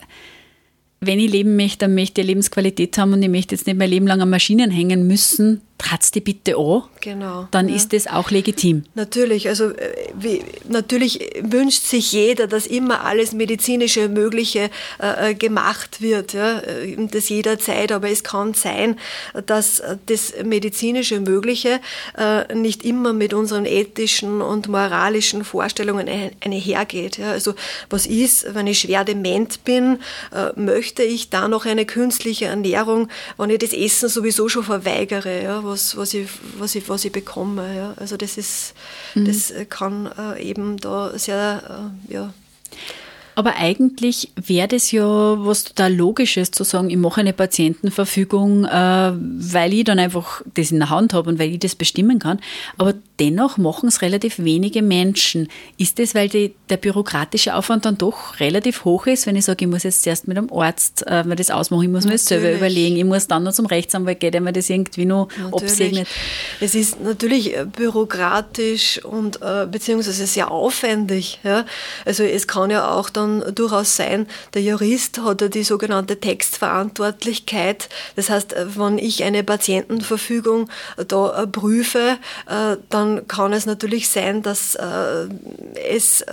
wenn 1.00 1.20
ich 1.20 1.32
leben 1.32 1.56
möchte, 1.56 1.80
dann 1.80 1.96
möchte 1.96 2.22
ich 2.22 2.28
Lebensqualität 2.28 2.98
haben 2.98 3.14
und 3.14 3.22
ich 3.22 3.30
möchte 3.30 3.56
jetzt 3.56 3.68
nicht 3.68 3.78
mein 3.78 3.90
Leben 3.90 4.08
lang 4.08 4.20
an 4.22 4.30
Maschinen 4.30 4.72
hängen 4.72 5.08
müssen, 5.08 5.62
trat's 5.78 6.12
die 6.12 6.22
bitte 6.22 6.58
an, 6.58 6.84
genau, 7.02 7.48
dann 7.52 7.70
ja. 7.70 7.76
ist 7.76 7.94
das 7.94 8.08
auch 8.08 8.32
legitim. 8.32 8.84
Natürlich, 8.96 9.48
also 9.48 9.72
äh, 9.72 10.10
wie, 10.20 10.44
natürlich 10.68 11.20
wünscht 11.42 11.84
sich 11.84 12.12
jeder, 12.12 12.48
dass 12.48 12.66
immer 12.66 13.04
alles 13.04 13.34
medizinische 13.34 14.10
Mögliche 14.10 14.70
äh, 15.00 15.32
äh 15.32 15.34
gemacht 15.36 16.02
wird, 16.02 16.34
ja, 16.34 16.60
äh, 16.60 16.96
das 17.12 17.30
jederzeit, 17.30 17.92
aber 17.92 18.10
es 18.10 18.24
kann 18.24 18.54
sein, 18.54 18.98
dass 19.46 19.82
das 20.08 20.34
medizinische 20.44 21.20
Mögliche 21.20 21.80
äh, 22.18 22.54
nicht 22.56 22.84
immer 22.84 23.14
mit 23.14 23.34
unseren 23.34 23.66
ethischen 23.66 24.42
und 24.42 24.68
moralischen 24.68 25.44
Vorstellungen 25.44 26.10
einhergeht. 26.42 27.18
Ja. 27.18 27.32
Also 27.32 27.54
was 27.90 28.06
ist, 28.06 28.54
wenn 28.56 28.68
ich 28.68 28.80
schwer 28.80 29.04
dement 29.04 29.64
bin, 29.64 30.00
äh, 30.34 30.60
möchte 30.60 31.04
ich 31.04 31.30
da 31.30 31.48
noch 31.48 31.66
eine 31.66 31.86
künstliche 31.86 32.46
Ernährung, 32.46 33.10
wenn 33.38 33.50
ich 33.50 33.60
das 33.60 33.74
Essen 33.74 34.10
sowieso 34.10 34.50
schon 34.50 34.64
verweigere, 34.64 35.44
ja, 35.44 35.64
was, 35.68 35.96
was, 35.98 36.14
ich, 36.14 36.28
was, 36.58 36.76
ich, 36.76 36.88
was 36.90 37.06
ich 37.06 37.12
bekomme. 37.12 37.76
Ja. 37.76 37.94
Also 37.98 38.18
das 38.18 38.38
ist, 38.38 38.74
mhm. 39.16 39.26
das 39.26 39.54
kann 39.70 40.10
äh, 40.18 40.42
eben 40.42 40.78
da 40.78 41.18
sehr, 41.18 41.92
äh, 42.10 42.14
ja, 42.14 42.34
aber 43.38 43.58
eigentlich 43.58 44.32
wäre 44.36 44.68
das 44.68 44.92
ja 44.92 45.06
was 45.06 45.64
total 45.64 45.94
Logisches 45.94 46.50
zu 46.50 46.64
sagen, 46.64 46.90
ich 46.90 46.98
mache 46.98 47.22
eine 47.22 47.34
Patientenverfügung, 47.34 48.66
äh, 48.66 49.12
weil 49.14 49.76
ich 49.76 49.84
dann 49.84 50.00
einfach 50.00 50.42
das 50.56 50.72
in 50.72 50.80
der 50.80 50.90
Hand 50.90 51.14
habe 51.14 51.30
und 51.30 51.38
weil 51.38 51.52
ich 51.52 51.60
das 51.60 51.76
bestimmen 51.76 52.18
kann. 52.18 52.40
Aber 52.80 52.96
dennoch 53.20 53.58
machen 53.58 53.90
es 53.90 54.02
relativ 54.02 54.40
wenige 54.40 54.82
Menschen. 54.82 55.48
Ist 55.78 56.00
das, 56.00 56.16
weil 56.16 56.30
die, 56.30 56.54
der 56.70 56.78
bürokratische 56.78 57.56
Aufwand 57.56 57.86
dann 57.86 57.98
doch 57.98 58.40
relativ 58.40 58.86
hoch 58.86 59.08
ist, 59.08 59.26
wenn 59.26 59.36
ich 59.36 59.46
sage, 59.46 59.66
ich 59.66 59.72
muss 59.72 59.84
jetzt 59.84 60.04
zuerst 60.04 60.28
mit 60.28 60.38
einem 60.38 60.52
Arzt 60.52 61.04
äh, 61.08 61.24
mir 61.24 61.36
das 61.36 61.50
ausmachen, 61.50 61.84
ich 61.84 61.90
muss 61.90 62.06
mir 62.06 62.12
das 62.12 62.26
selber 62.26 62.52
überlegen, 62.52 62.98
ich 62.98 63.04
muss 63.04 63.28
dann 63.28 63.44
noch 63.44 63.54
zum 63.54 63.66
Rechtsanwalt 63.66 64.20
gehen, 64.20 64.32
der 64.32 64.42
mir 64.42 64.54
das 64.54 64.70
irgendwie 64.70 65.06
noch 65.06 65.30
natürlich. 65.30 65.54
absegnet. 65.54 66.08
Es 66.60 66.76
ist 66.76 67.02
natürlich 67.02 67.58
äh, 67.58 67.66
bürokratisch 67.66 69.04
und 69.04 69.42
äh, 69.42 69.66
beziehungsweise 69.66 70.28
sehr 70.28 70.52
aufwendig. 70.52 71.40
Ja? 71.44 71.66
Also 72.06 72.24
es 72.24 72.48
kann 72.48 72.70
ja 72.70 72.92
auch 72.92 73.10
dann 73.10 73.44
durchaus 73.56 73.96
sein, 73.96 74.28
der 74.54 74.62
Jurist 74.62 75.20
hat 75.20 75.42
ja 75.42 75.48
die 75.48 75.64
sogenannte 75.64 76.20
Textverantwortlichkeit. 76.20 77.90
Das 78.16 78.30
heißt, 78.30 78.56
wenn 78.76 78.98
ich 78.98 79.24
eine 79.24 79.44
Patientenverfügung 79.44 80.70
da 81.08 81.44
äh, 81.44 81.48
prüfe, 81.48 82.18
äh, 82.48 82.78
dann 82.90 83.07
kann 83.28 83.54
es 83.54 83.66
natürlich 83.66 84.10
sein, 84.10 84.42
dass 84.42 84.76
äh, 84.76 85.28
es 85.90 86.26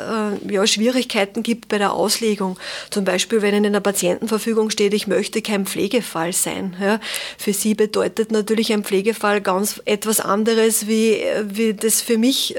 ja, 0.49 0.67
Schwierigkeiten 0.67 1.43
gibt 1.43 1.69
bei 1.69 1.79
der 1.79 1.93
Auslegung. 1.93 2.59
Zum 2.91 3.05
Beispiel, 3.05 3.43
wenn 3.43 3.55
in 3.55 3.67
einer 3.67 3.81
Patientenverfügung 3.81 4.71
steht, 4.71 4.95
ich 4.95 5.07
möchte 5.07 5.43
kein 5.43 5.67
Pflegefall 5.67 6.33
sein. 6.33 6.77
Ja. 6.81 7.01
Für 7.39 7.53
Sie 7.53 7.75
bedeutet 7.75 8.33
natürlich 8.33 8.73
ein 8.73 8.85
Pflegefall 8.85 9.41
ganz 9.41 9.81
etwas 9.85 10.21
anderes, 10.21 10.87
wie, 10.87 11.19
wie 11.45 11.75
das 11.75 12.01
für 12.01 12.19
mich 12.19 12.55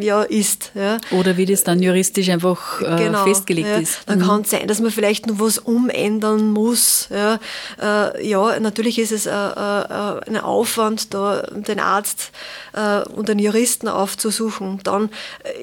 ja, 0.00 0.22
ist. 0.22 0.72
Ja. 0.74 0.98
Oder 1.10 1.36
wie 1.36 1.46
das 1.46 1.64
dann 1.64 1.82
juristisch 1.82 2.28
einfach 2.28 2.80
genau. 2.80 3.24
fest 3.24 3.42
festgelegt 3.42 3.68
ja, 3.68 3.76
ist. 3.76 4.00
Dann 4.06 4.18
mhm. 4.18 4.26
kann 4.26 4.40
es 4.42 4.50
sein, 4.50 4.68
dass 4.68 4.80
man 4.80 4.90
vielleicht 4.90 5.26
noch 5.26 5.38
was 5.38 5.58
umändern 5.58 6.50
muss. 6.50 7.08
Ja, 7.10 7.38
äh, 7.80 8.28
ja 8.28 8.58
natürlich 8.60 8.98
ist 8.98 9.12
es 9.12 9.26
äh, 9.26 9.30
äh, 9.30 10.20
ein 10.26 10.38
Aufwand, 10.38 11.12
da 11.14 11.42
den 11.42 11.80
Arzt 11.80 12.30
äh, 12.74 13.02
und 13.22 13.28
den 13.28 13.38
Juristen 13.38 13.86
aufzusuchen. 13.86 14.80
Dann 14.82 15.10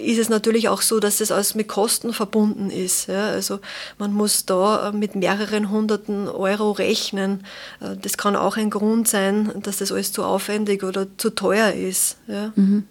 ist 0.02 0.18
es 0.18 0.30
natürlich 0.30 0.70
auch 0.70 0.82
so, 0.82 1.02
dass 1.02 1.20
es 1.20 1.30
alles 1.30 1.56
mit 1.56 1.68
Kosten 1.68 2.14
verbunden 2.14 2.70
ist. 2.70 3.08
Ja, 3.08 3.32
also 3.32 3.60
man 3.98 4.14
muss 4.14 4.46
da 4.46 4.94
mit 4.94 5.16
mehreren 5.16 5.70
hunderten 5.70 6.30
Euro 6.30 6.72
rechnen. 6.72 7.44
Äh, 7.82 7.98
das 8.02 8.18
kann 8.18 8.38
auch 8.38 8.56
ein 8.56 8.70
Grund 8.70 9.10
sein, 9.10 9.52
dass 9.62 9.78
das 9.78 9.92
alles 9.92 10.14
zu 10.14 10.24
aufwendig 10.24 10.84
oder 10.84 11.08
zu 11.18 11.32
teuer 11.32 11.74
ist. 11.74 12.16
Ja. 12.28 12.54
Mhm. 12.56 12.86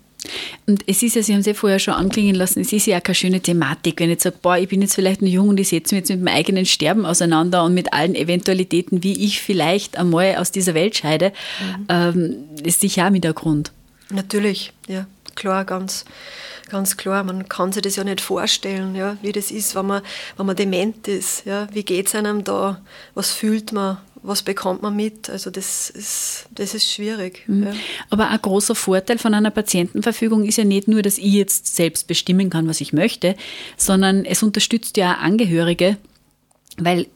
Und 0.66 0.82
es 0.86 1.02
ist 1.02 1.14
ja, 1.14 1.22
Sie 1.22 1.32
haben 1.32 1.40
es 1.40 1.46
ja 1.46 1.54
vorher 1.54 1.78
schon 1.78 1.94
anklingen 1.94 2.34
lassen, 2.34 2.60
es 2.60 2.72
ist 2.72 2.86
ja 2.86 2.98
auch 2.98 3.02
keine 3.02 3.14
schöne 3.14 3.40
Thematik, 3.40 4.00
wenn 4.00 4.10
ich 4.10 4.20
sage, 4.20 4.36
boah, 4.42 4.58
ich 4.58 4.68
bin 4.68 4.82
jetzt 4.82 4.94
vielleicht 4.94 5.22
noch 5.22 5.28
jung 5.28 5.48
und 5.48 5.60
ich 5.60 5.68
setze 5.68 5.94
mich 5.94 6.02
jetzt 6.02 6.10
mit 6.10 6.20
meinem 6.20 6.34
eigenen 6.34 6.66
Sterben 6.66 7.06
auseinander 7.06 7.64
und 7.64 7.72
mit 7.72 7.92
allen 7.92 8.14
Eventualitäten, 8.14 9.02
wie 9.04 9.24
ich 9.24 9.40
vielleicht 9.40 9.96
einmal 9.96 10.36
aus 10.36 10.50
dieser 10.50 10.74
Welt 10.74 10.96
scheide, 10.96 11.32
mhm. 11.78 11.86
ähm, 11.88 12.34
ist 12.64 12.80
sicher 12.80 13.06
auch 13.06 13.10
mit 13.10 13.24
der 13.24 13.32
Grund. 13.32 13.72
Natürlich, 14.10 14.72
ja, 14.86 15.06
klar, 15.34 15.64
ganz, 15.64 16.04
ganz 16.70 16.96
klar. 16.96 17.24
Man 17.24 17.48
kann 17.48 17.72
sich 17.72 17.82
das 17.82 17.96
ja 17.96 18.04
nicht 18.04 18.20
vorstellen, 18.20 18.94
ja, 18.94 19.16
wie 19.22 19.32
das 19.32 19.50
ist, 19.50 19.74
wenn 19.74 19.86
man, 19.86 20.02
wenn 20.36 20.46
man 20.46 20.56
dement 20.56 21.08
ist. 21.08 21.44
Ja. 21.44 21.68
Wie 21.72 21.84
geht 21.84 22.08
es 22.08 22.14
einem 22.14 22.44
da? 22.44 22.80
Was 23.14 23.32
fühlt 23.32 23.72
man? 23.72 23.98
was 24.22 24.42
bekommt 24.42 24.82
man 24.82 24.96
mit? 24.96 25.30
Also 25.30 25.50
das 25.50 25.90
ist, 25.90 26.46
das 26.54 26.74
ist 26.74 26.90
schwierig. 26.90 27.44
Mhm. 27.46 27.64
Ja. 27.64 27.72
Aber 28.10 28.28
ein 28.28 28.40
großer 28.40 28.74
Vorteil 28.74 29.18
von 29.18 29.34
einer 29.34 29.50
Patientenverfügung 29.50 30.44
ist 30.44 30.58
ja 30.58 30.64
nicht 30.64 30.88
nur, 30.88 31.02
dass 31.02 31.18
ich 31.18 31.32
jetzt 31.32 31.74
selbst 31.74 32.06
bestimmen 32.06 32.50
kann, 32.50 32.68
was 32.68 32.80
ich 32.80 32.92
möchte, 32.92 33.36
sondern 33.76 34.24
es 34.24 34.42
unterstützt 34.42 34.96
ja 34.96 35.14
auch 35.14 35.22
Angehörige, 35.22 35.96
weil 36.78 37.06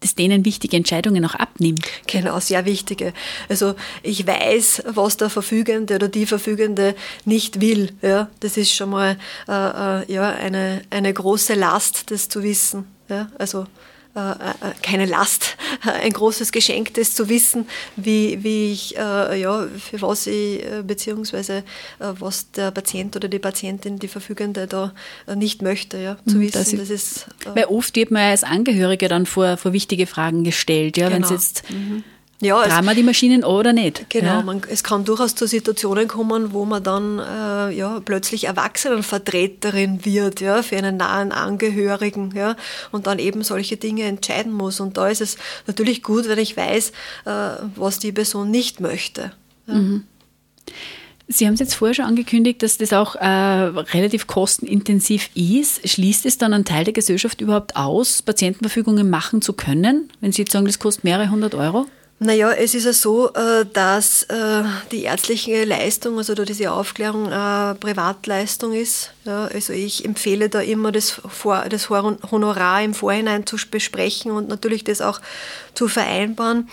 das 0.00 0.14
denen 0.14 0.44
wichtige 0.44 0.76
Entscheidungen 0.76 1.24
auch 1.24 1.34
abnimmt. 1.34 1.80
Genau, 2.06 2.38
sehr 2.40 2.64
wichtige. 2.64 3.12
Also 3.48 3.74
ich 4.02 4.26
weiß, 4.26 4.84
was 4.88 5.16
der 5.16 5.30
Verfügende 5.30 5.94
oder 5.94 6.08
die 6.08 6.26
Verfügende 6.26 6.94
nicht 7.24 7.60
will. 7.60 7.92
Ja, 8.02 8.28
das 8.40 8.56
ist 8.56 8.72
schon 8.72 8.90
mal 8.90 9.16
äh, 9.48 9.52
äh 9.52 10.12
ja, 10.12 10.30
eine, 10.30 10.82
eine 10.90 11.12
große 11.12 11.54
Last, 11.54 12.10
das 12.10 12.28
zu 12.28 12.42
wissen. 12.42 12.86
Ja, 13.08 13.30
also 13.38 13.66
keine 14.82 15.06
Last, 15.06 15.56
ein 15.82 16.12
großes 16.12 16.52
Geschenk, 16.52 16.94
das 16.94 17.14
zu 17.14 17.28
wissen, 17.28 17.66
wie, 17.96 18.42
wie 18.42 18.72
ich, 18.72 18.96
äh, 18.96 19.40
ja, 19.40 19.66
für 19.78 20.00
was 20.02 20.26
ich, 20.26 20.64
beziehungsweise 20.86 21.64
was 21.98 22.50
der 22.52 22.70
Patient 22.70 23.14
oder 23.16 23.28
die 23.28 23.38
Patientin, 23.38 23.98
die 23.98 24.08
Verfügende 24.08 24.66
da 24.66 24.92
nicht 25.34 25.62
möchte, 25.62 25.98
ja, 25.98 26.16
zu 26.26 26.36
mhm, 26.36 26.40
wissen. 26.42 26.78
Das, 26.78 26.88
das 26.88 26.90
ist, 26.90 27.26
weil 27.54 27.66
oft 27.66 27.94
wird 27.96 28.10
man 28.10 28.22
als 28.22 28.44
Angehörige 28.44 29.08
dann 29.08 29.26
vor, 29.26 29.56
vor 29.56 29.72
wichtige 29.72 30.06
Fragen 30.06 30.44
gestellt, 30.44 30.96
ja, 30.96 31.08
genau. 31.08 31.16
wenn 31.16 31.22
es 31.24 31.30
jetzt 31.30 31.70
mhm 31.70 32.04
ja, 32.40 32.82
wir 32.82 32.94
die 32.94 33.02
Maschinen 33.02 33.44
oder 33.44 33.72
nicht? 33.72 34.10
Genau, 34.10 34.26
ja. 34.26 34.42
man, 34.42 34.60
es 34.68 34.84
kann 34.84 35.04
durchaus 35.04 35.34
zu 35.34 35.46
Situationen 35.46 36.06
kommen, 36.06 36.52
wo 36.52 36.66
man 36.66 36.82
dann 36.82 37.18
äh, 37.18 37.74
ja, 37.74 38.00
plötzlich 38.04 38.44
Erwachsenenvertreterin 38.44 40.04
wird 40.04 40.40
ja, 40.40 40.62
für 40.62 40.76
einen 40.76 40.98
nahen 40.98 41.32
Angehörigen 41.32 42.34
ja, 42.36 42.56
und 42.92 43.06
dann 43.06 43.18
eben 43.18 43.42
solche 43.42 43.78
Dinge 43.78 44.04
entscheiden 44.04 44.52
muss. 44.52 44.80
Und 44.80 44.98
da 44.98 45.08
ist 45.08 45.22
es 45.22 45.38
natürlich 45.66 46.02
gut, 46.02 46.28
wenn 46.28 46.38
ich 46.38 46.56
weiß, 46.56 46.90
äh, 47.24 47.30
was 47.74 47.98
die 47.98 48.12
Person 48.12 48.50
nicht 48.50 48.80
möchte. 48.80 49.32
Ja. 49.66 49.74
Mhm. 49.74 50.04
Sie 51.28 51.46
haben 51.46 51.54
es 51.54 51.60
jetzt 51.60 51.74
vorher 51.74 51.94
schon 51.94 52.04
angekündigt, 52.04 52.62
dass 52.62 52.78
das 52.78 52.92
auch 52.92 53.16
äh, 53.16 53.26
relativ 53.26 54.28
kostenintensiv 54.28 55.30
ist. 55.34 55.88
Schließt 55.88 56.24
es 56.24 56.38
dann 56.38 56.54
einen 56.54 56.64
Teil 56.64 56.84
der 56.84 56.92
Gesellschaft 56.92 57.40
überhaupt 57.40 57.74
aus, 57.74 58.22
Patientenverfügungen 58.22 59.10
machen 59.10 59.42
zu 59.42 59.52
können, 59.52 60.08
wenn 60.20 60.30
Sie 60.30 60.42
jetzt 60.42 60.52
sagen, 60.52 60.66
das 60.66 60.78
kostet 60.78 61.02
mehrere 61.02 61.30
hundert 61.30 61.56
Euro? 61.56 61.86
Naja, 62.18 62.50
es 62.52 62.74
ist 62.74 62.86
ja 62.86 62.94
so, 62.94 63.30
äh, 63.34 63.66
dass 63.70 64.22
äh, 64.22 64.62
die 64.90 65.02
ärztliche 65.02 65.64
Leistung, 65.64 66.16
also 66.16 66.34
diese 66.34 66.72
Aufklärung, 66.72 67.30
äh, 67.30 67.74
Privatleistung 67.74 68.72
ist. 68.72 69.12
Also 69.26 69.72
ich 69.72 70.04
empfehle 70.04 70.48
da 70.48 70.60
immer 70.60 70.92
das, 70.92 71.20
das 71.68 71.90
Honorar 71.90 72.82
im 72.82 72.94
Vorhinein 72.94 73.44
zu 73.44 73.56
besprechen 73.70 74.30
und 74.30 74.48
natürlich 74.48 74.84
das 74.84 75.00
auch 75.02 75.20
zu 75.74 75.88
vereinbaren. 75.88 76.70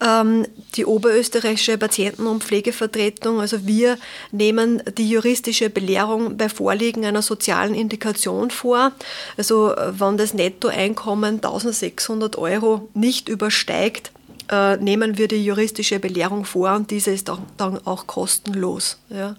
Ähm, 0.00 0.46
die 0.76 0.86
Oberösterreichische 0.86 1.76
Patienten- 1.76 2.28
und 2.28 2.44
Pflegevertretung, 2.44 3.40
also 3.40 3.66
wir 3.66 3.98
nehmen 4.30 4.80
die 4.96 5.10
juristische 5.10 5.70
Belehrung 5.70 6.36
bei 6.36 6.48
Vorliegen 6.48 7.04
einer 7.04 7.22
sozialen 7.22 7.74
Indikation 7.74 8.50
vor. 8.50 8.92
Also 9.36 9.74
wenn 9.76 10.16
das 10.16 10.34
Nettoeinkommen 10.34 11.42
1600 11.42 12.38
Euro 12.38 12.88
nicht 12.94 13.28
übersteigt, 13.28 14.12
äh, 14.50 14.76
nehmen 14.76 15.18
wir 15.18 15.28
die 15.28 15.44
juristische 15.44 15.98
Belehrung 15.98 16.44
vor 16.44 16.74
und 16.74 16.90
diese 16.90 17.10
ist 17.10 17.30
auch, 17.30 17.40
dann 17.56 17.84
auch 17.86 18.06
kostenlos. 18.06 18.98
Ja. 19.10 19.36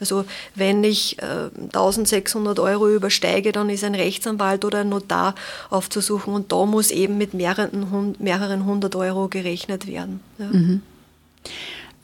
Also 0.00 0.24
wenn 0.54 0.84
ich 0.84 1.18
äh, 1.20 1.50
1600 1.74 2.60
Euro 2.60 2.88
übersteige, 2.88 3.52
dann 3.52 3.68
ist 3.68 3.82
ein 3.82 3.94
Rechtsanwalt 3.94 4.64
oder 4.64 4.80
ein 4.80 4.88
Notar 4.88 5.34
aufzusuchen 5.70 6.34
und 6.34 6.52
da 6.52 6.66
muss 6.66 6.90
eben 6.90 7.18
mit 7.18 7.34
mehreren, 7.34 8.14
mehreren 8.18 8.64
hundert 8.64 8.94
Euro 8.94 9.28
gerechnet 9.28 9.86
werden. 9.86 10.20
Ja. 10.38 10.46
Mhm. 10.46 10.82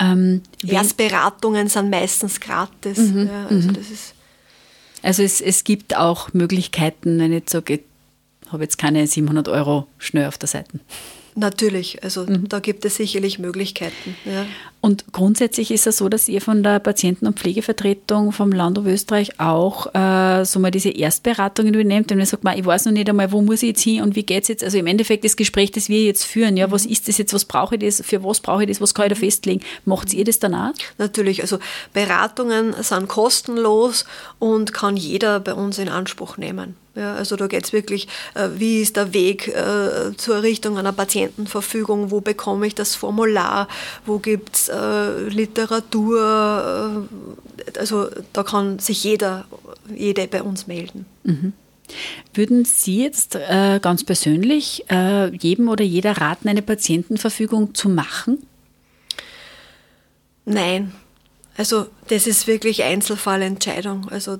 Ähm, 0.00 0.42
Erstberatungen 0.66 1.68
sind 1.68 1.88
meistens 1.88 2.40
gratis. 2.40 2.98
Mhm, 2.98 3.28
ja, 3.28 3.46
also, 3.48 3.68
mhm. 3.68 3.74
das 3.74 3.90
ist 3.90 4.14
also 5.04 5.22
es, 5.22 5.42
es 5.42 5.64
gibt 5.64 5.96
auch 5.96 6.32
Möglichkeiten, 6.32 7.18
wenn 7.20 7.30
ich 7.30 7.50
sage, 7.50 7.74
ich 7.74 7.82
habe 8.50 8.62
jetzt 8.62 8.78
keine 8.78 9.06
700 9.06 9.48
Euro 9.48 9.86
schnell 9.98 10.26
auf 10.26 10.38
der 10.38 10.48
Seite. 10.48 10.80
Natürlich, 11.36 12.04
also 12.04 12.24
mhm. 12.24 12.48
da 12.48 12.60
gibt 12.60 12.84
es 12.84 12.96
sicherlich 12.96 13.40
Möglichkeiten. 13.40 14.16
Ja. 14.24 14.46
Und 14.80 15.12
grundsätzlich 15.12 15.72
ist 15.72 15.86
es 15.86 15.96
so, 15.96 16.08
dass 16.08 16.28
ihr 16.28 16.40
von 16.40 16.62
der 16.62 16.78
Patienten- 16.78 17.26
und 17.26 17.40
Pflegevertretung 17.40 18.30
vom 18.30 18.52
Land 18.52 18.78
Oberösterreich 18.78 19.40
auch 19.40 19.92
äh, 19.94 20.44
so 20.44 20.60
mal 20.60 20.70
diese 20.70 20.90
Erstberatungen 20.90 21.74
übernehmt, 21.74 22.10
wenn 22.10 22.18
man 22.18 22.26
sagt, 22.26 22.44
man, 22.44 22.56
ich 22.56 22.64
weiß 22.64 22.84
noch 22.84 22.92
nicht 22.92 23.08
einmal, 23.08 23.32
wo 23.32 23.42
muss 23.42 23.62
ich 23.62 23.70
jetzt 23.70 23.82
hin 23.82 24.02
und 24.02 24.14
wie 24.14 24.22
geht 24.22 24.42
es 24.42 24.48
jetzt? 24.48 24.62
Also 24.62 24.78
im 24.78 24.86
Endeffekt 24.86 25.24
das 25.24 25.34
Gespräch, 25.34 25.72
das 25.72 25.88
wir 25.88 26.04
jetzt 26.04 26.24
führen, 26.24 26.56
ja, 26.56 26.70
was 26.70 26.84
mhm. 26.84 26.92
ist 26.92 27.08
das 27.08 27.18
jetzt, 27.18 27.34
was 27.34 27.46
brauche 27.46 27.74
ich 27.74 27.80
das, 27.80 28.00
für 28.06 28.22
was 28.22 28.40
brauche 28.40 28.62
ich 28.62 28.68
das, 28.68 28.80
was 28.80 28.94
kann 28.94 29.06
ich 29.06 29.14
da 29.14 29.18
festlegen? 29.18 29.60
Macht 29.86 30.12
ihr 30.12 30.24
das 30.24 30.38
dann 30.38 30.54
auch? 30.54 30.72
Natürlich, 30.98 31.40
also 31.40 31.58
Beratungen 31.92 32.74
sind 32.80 33.08
kostenlos 33.08 34.04
und 34.38 34.72
kann 34.72 34.96
jeder 34.96 35.40
bei 35.40 35.54
uns 35.54 35.78
in 35.78 35.88
Anspruch 35.88 36.36
nehmen. 36.36 36.76
Ja, 36.96 37.14
also 37.14 37.34
da 37.34 37.48
geht 37.48 37.64
es 37.64 37.72
wirklich, 37.72 38.06
äh, 38.34 38.48
wie 38.56 38.80
ist 38.80 38.96
der 38.96 39.12
Weg 39.12 39.48
äh, 39.48 40.16
zur 40.16 40.36
Errichtung 40.36 40.78
einer 40.78 40.92
Patientenverfügung, 40.92 42.12
wo 42.12 42.20
bekomme 42.20 42.68
ich 42.68 42.74
das 42.74 42.94
Formular, 42.94 43.66
wo 44.06 44.18
gibt 44.18 44.54
es 44.54 44.68
äh, 44.68 45.28
Literatur, 45.28 47.06
äh, 47.74 47.78
also 47.78 48.08
da 48.32 48.44
kann 48.44 48.78
sich 48.78 49.02
jeder, 49.02 49.44
jede 49.92 50.28
bei 50.28 50.42
uns 50.42 50.68
melden. 50.68 51.06
Mhm. 51.24 51.52
Würden 52.32 52.64
Sie 52.64 53.02
jetzt 53.02 53.34
äh, 53.34 53.78
ganz 53.80 54.04
persönlich 54.04 54.84
äh, 54.88 55.34
jedem 55.36 55.68
oder 55.68 55.84
jeder 55.84 56.12
raten, 56.12 56.48
eine 56.48 56.62
Patientenverfügung 56.62 57.74
zu 57.74 57.88
machen? 57.88 58.38
Nein, 60.44 60.92
also 61.56 61.86
das 62.08 62.26
ist 62.26 62.46
wirklich 62.46 62.82
Einzelfallentscheidung. 62.82 64.08
Also 64.10 64.38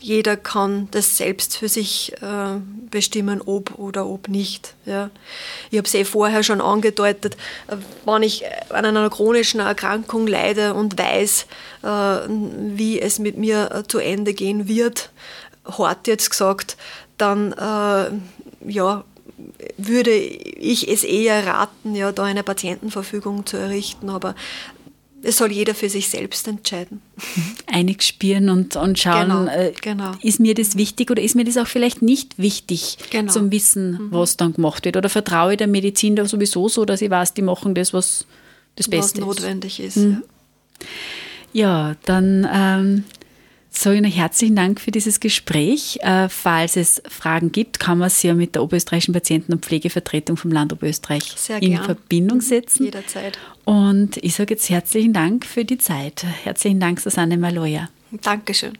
jeder 0.00 0.36
kann 0.36 0.88
das 0.90 1.16
selbst 1.16 1.56
für 1.56 1.68
sich 1.68 2.12
äh, 2.20 2.58
bestimmen, 2.90 3.40
ob 3.40 3.78
oder 3.78 4.06
ob 4.06 4.28
nicht. 4.28 4.74
Ja. 4.84 5.10
Ich 5.70 5.78
habe 5.78 5.86
es 5.86 5.94
eh 5.94 6.04
vorher 6.04 6.42
schon 6.42 6.60
angedeutet, 6.60 7.36
äh, 7.68 7.76
wenn 8.04 8.22
ich 8.22 8.44
an 8.70 8.84
einer 8.84 9.08
chronischen 9.10 9.60
Erkrankung 9.60 10.26
leide 10.26 10.74
und 10.74 10.98
weiß, 10.98 11.46
äh, 11.82 11.86
wie 11.86 13.00
es 13.00 13.18
mit 13.18 13.36
mir 13.36 13.70
äh, 13.70 13.82
zu 13.86 13.98
Ende 13.98 14.34
gehen 14.34 14.66
wird, 14.66 15.10
hart 15.64 16.08
jetzt 16.08 16.30
gesagt, 16.30 16.76
dann 17.18 17.52
äh, 17.52 18.10
ja, 18.68 19.04
würde 19.76 20.10
ich 20.10 20.88
es 20.88 21.04
eher 21.04 21.46
raten, 21.46 21.94
ja, 21.94 22.10
da 22.10 22.24
eine 22.24 22.42
Patientenverfügung 22.42 23.46
zu 23.46 23.56
errichten. 23.56 24.10
Aber 24.10 24.34
es 25.22 25.36
soll 25.36 25.52
jeder 25.52 25.74
für 25.74 25.88
sich 25.88 26.08
selbst 26.08 26.46
entscheiden. 26.48 27.00
Einig 27.66 28.02
spüren 28.02 28.48
und, 28.48 28.76
und 28.76 28.98
schauen, 28.98 29.28
genau, 29.28 29.46
äh, 29.46 29.72
genau. 29.80 30.12
ist 30.22 30.40
mir 30.40 30.54
das 30.54 30.76
wichtig 30.76 31.10
oder 31.10 31.22
ist 31.22 31.34
mir 31.34 31.44
das 31.44 31.56
auch 31.56 31.66
vielleicht 31.66 32.02
nicht 32.02 32.38
wichtig, 32.38 32.98
genau. 33.10 33.32
zum 33.32 33.50
Wissen, 33.50 33.92
mhm. 33.92 34.08
was 34.10 34.36
dann 34.36 34.54
gemacht 34.54 34.84
wird? 34.84 34.96
Oder 34.96 35.08
vertraue 35.08 35.52
ich 35.52 35.58
der 35.58 35.68
Medizin 35.68 36.16
da 36.16 36.24
sowieso 36.26 36.68
so, 36.68 36.84
dass 36.84 37.02
ich 37.02 37.10
weiß, 37.10 37.34
die 37.34 37.42
machen 37.42 37.74
das, 37.74 37.92
was 37.92 38.26
das 38.76 38.88
Beste 38.88 39.20
was 39.20 39.26
notwendig 39.26 39.80
ist. 39.80 39.96
Mhm. 39.98 40.22
Ja. 41.52 41.88
ja. 41.90 41.96
dann 42.04 42.48
ähm, 42.52 43.04
Noch 43.84 44.16
herzlichen 44.16 44.54
Dank 44.54 44.80
für 44.80 44.90
dieses 44.90 45.18
Gespräch. 45.18 45.98
Äh, 46.02 46.28
falls 46.28 46.76
es 46.76 47.02
Fragen 47.08 47.52
gibt, 47.52 47.80
kann 47.80 47.98
man 47.98 48.10
sich 48.10 48.24
ja 48.24 48.34
mit 48.34 48.54
der 48.54 48.62
Oberösterreichischen 48.62 49.12
Patienten- 49.12 49.52
und 49.52 49.64
Pflegevertretung 49.64 50.36
vom 50.36 50.52
Land 50.52 50.72
Oberösterreich 50.72 51.34
in. 51.60 51.78
Verbindung 51.78 52.38
mhm. 52.38 52.42
setzen. 52.42 52.84
Jederzeit. 52.84 53.38
Und 53.64 54.18
ich 54.18 54.34
sage 54.34 54.54
jetzt 54.54 54.70
herzlichen 54.70 55.12
Dank 55.12 55.44
für 55.44 55.64
die 55.64 55.78
Zeit. 55.78 56.24
Herzlichen 56.44 56.80
Dank, 56.80 57.00
Susanne 57.00 57.36
Maloya. 57.36 57.88
Dankeschön. 58.10 58.78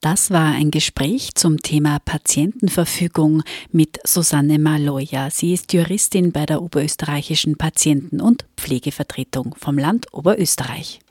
Das 0.00 0.32
war 0.32 0.52
ein 0.52 0.72
Gespräch 0.72 1.30
zum 1.36 1.58
Thema 1.58 2.00
Patientenverfügung 2.00 3.44
mit 3.70 4.00
Susanne 4.04 4.58
Maloya. 4.58 5.30
Sie 5.30 5.52
ist 5.52 5.72
Juristin 5.72 6.32
bei 6.32 6.44
der 6.44 6.60
Oberösterreichischen 6.60 7.56
Patienten- 7.56 8.20
und 8.20 8.44
Pflegevertretung 8.56 9.54
vom 9.56 9.78
Land 9.78 10.12
Oberösterreich. 10.12 11.01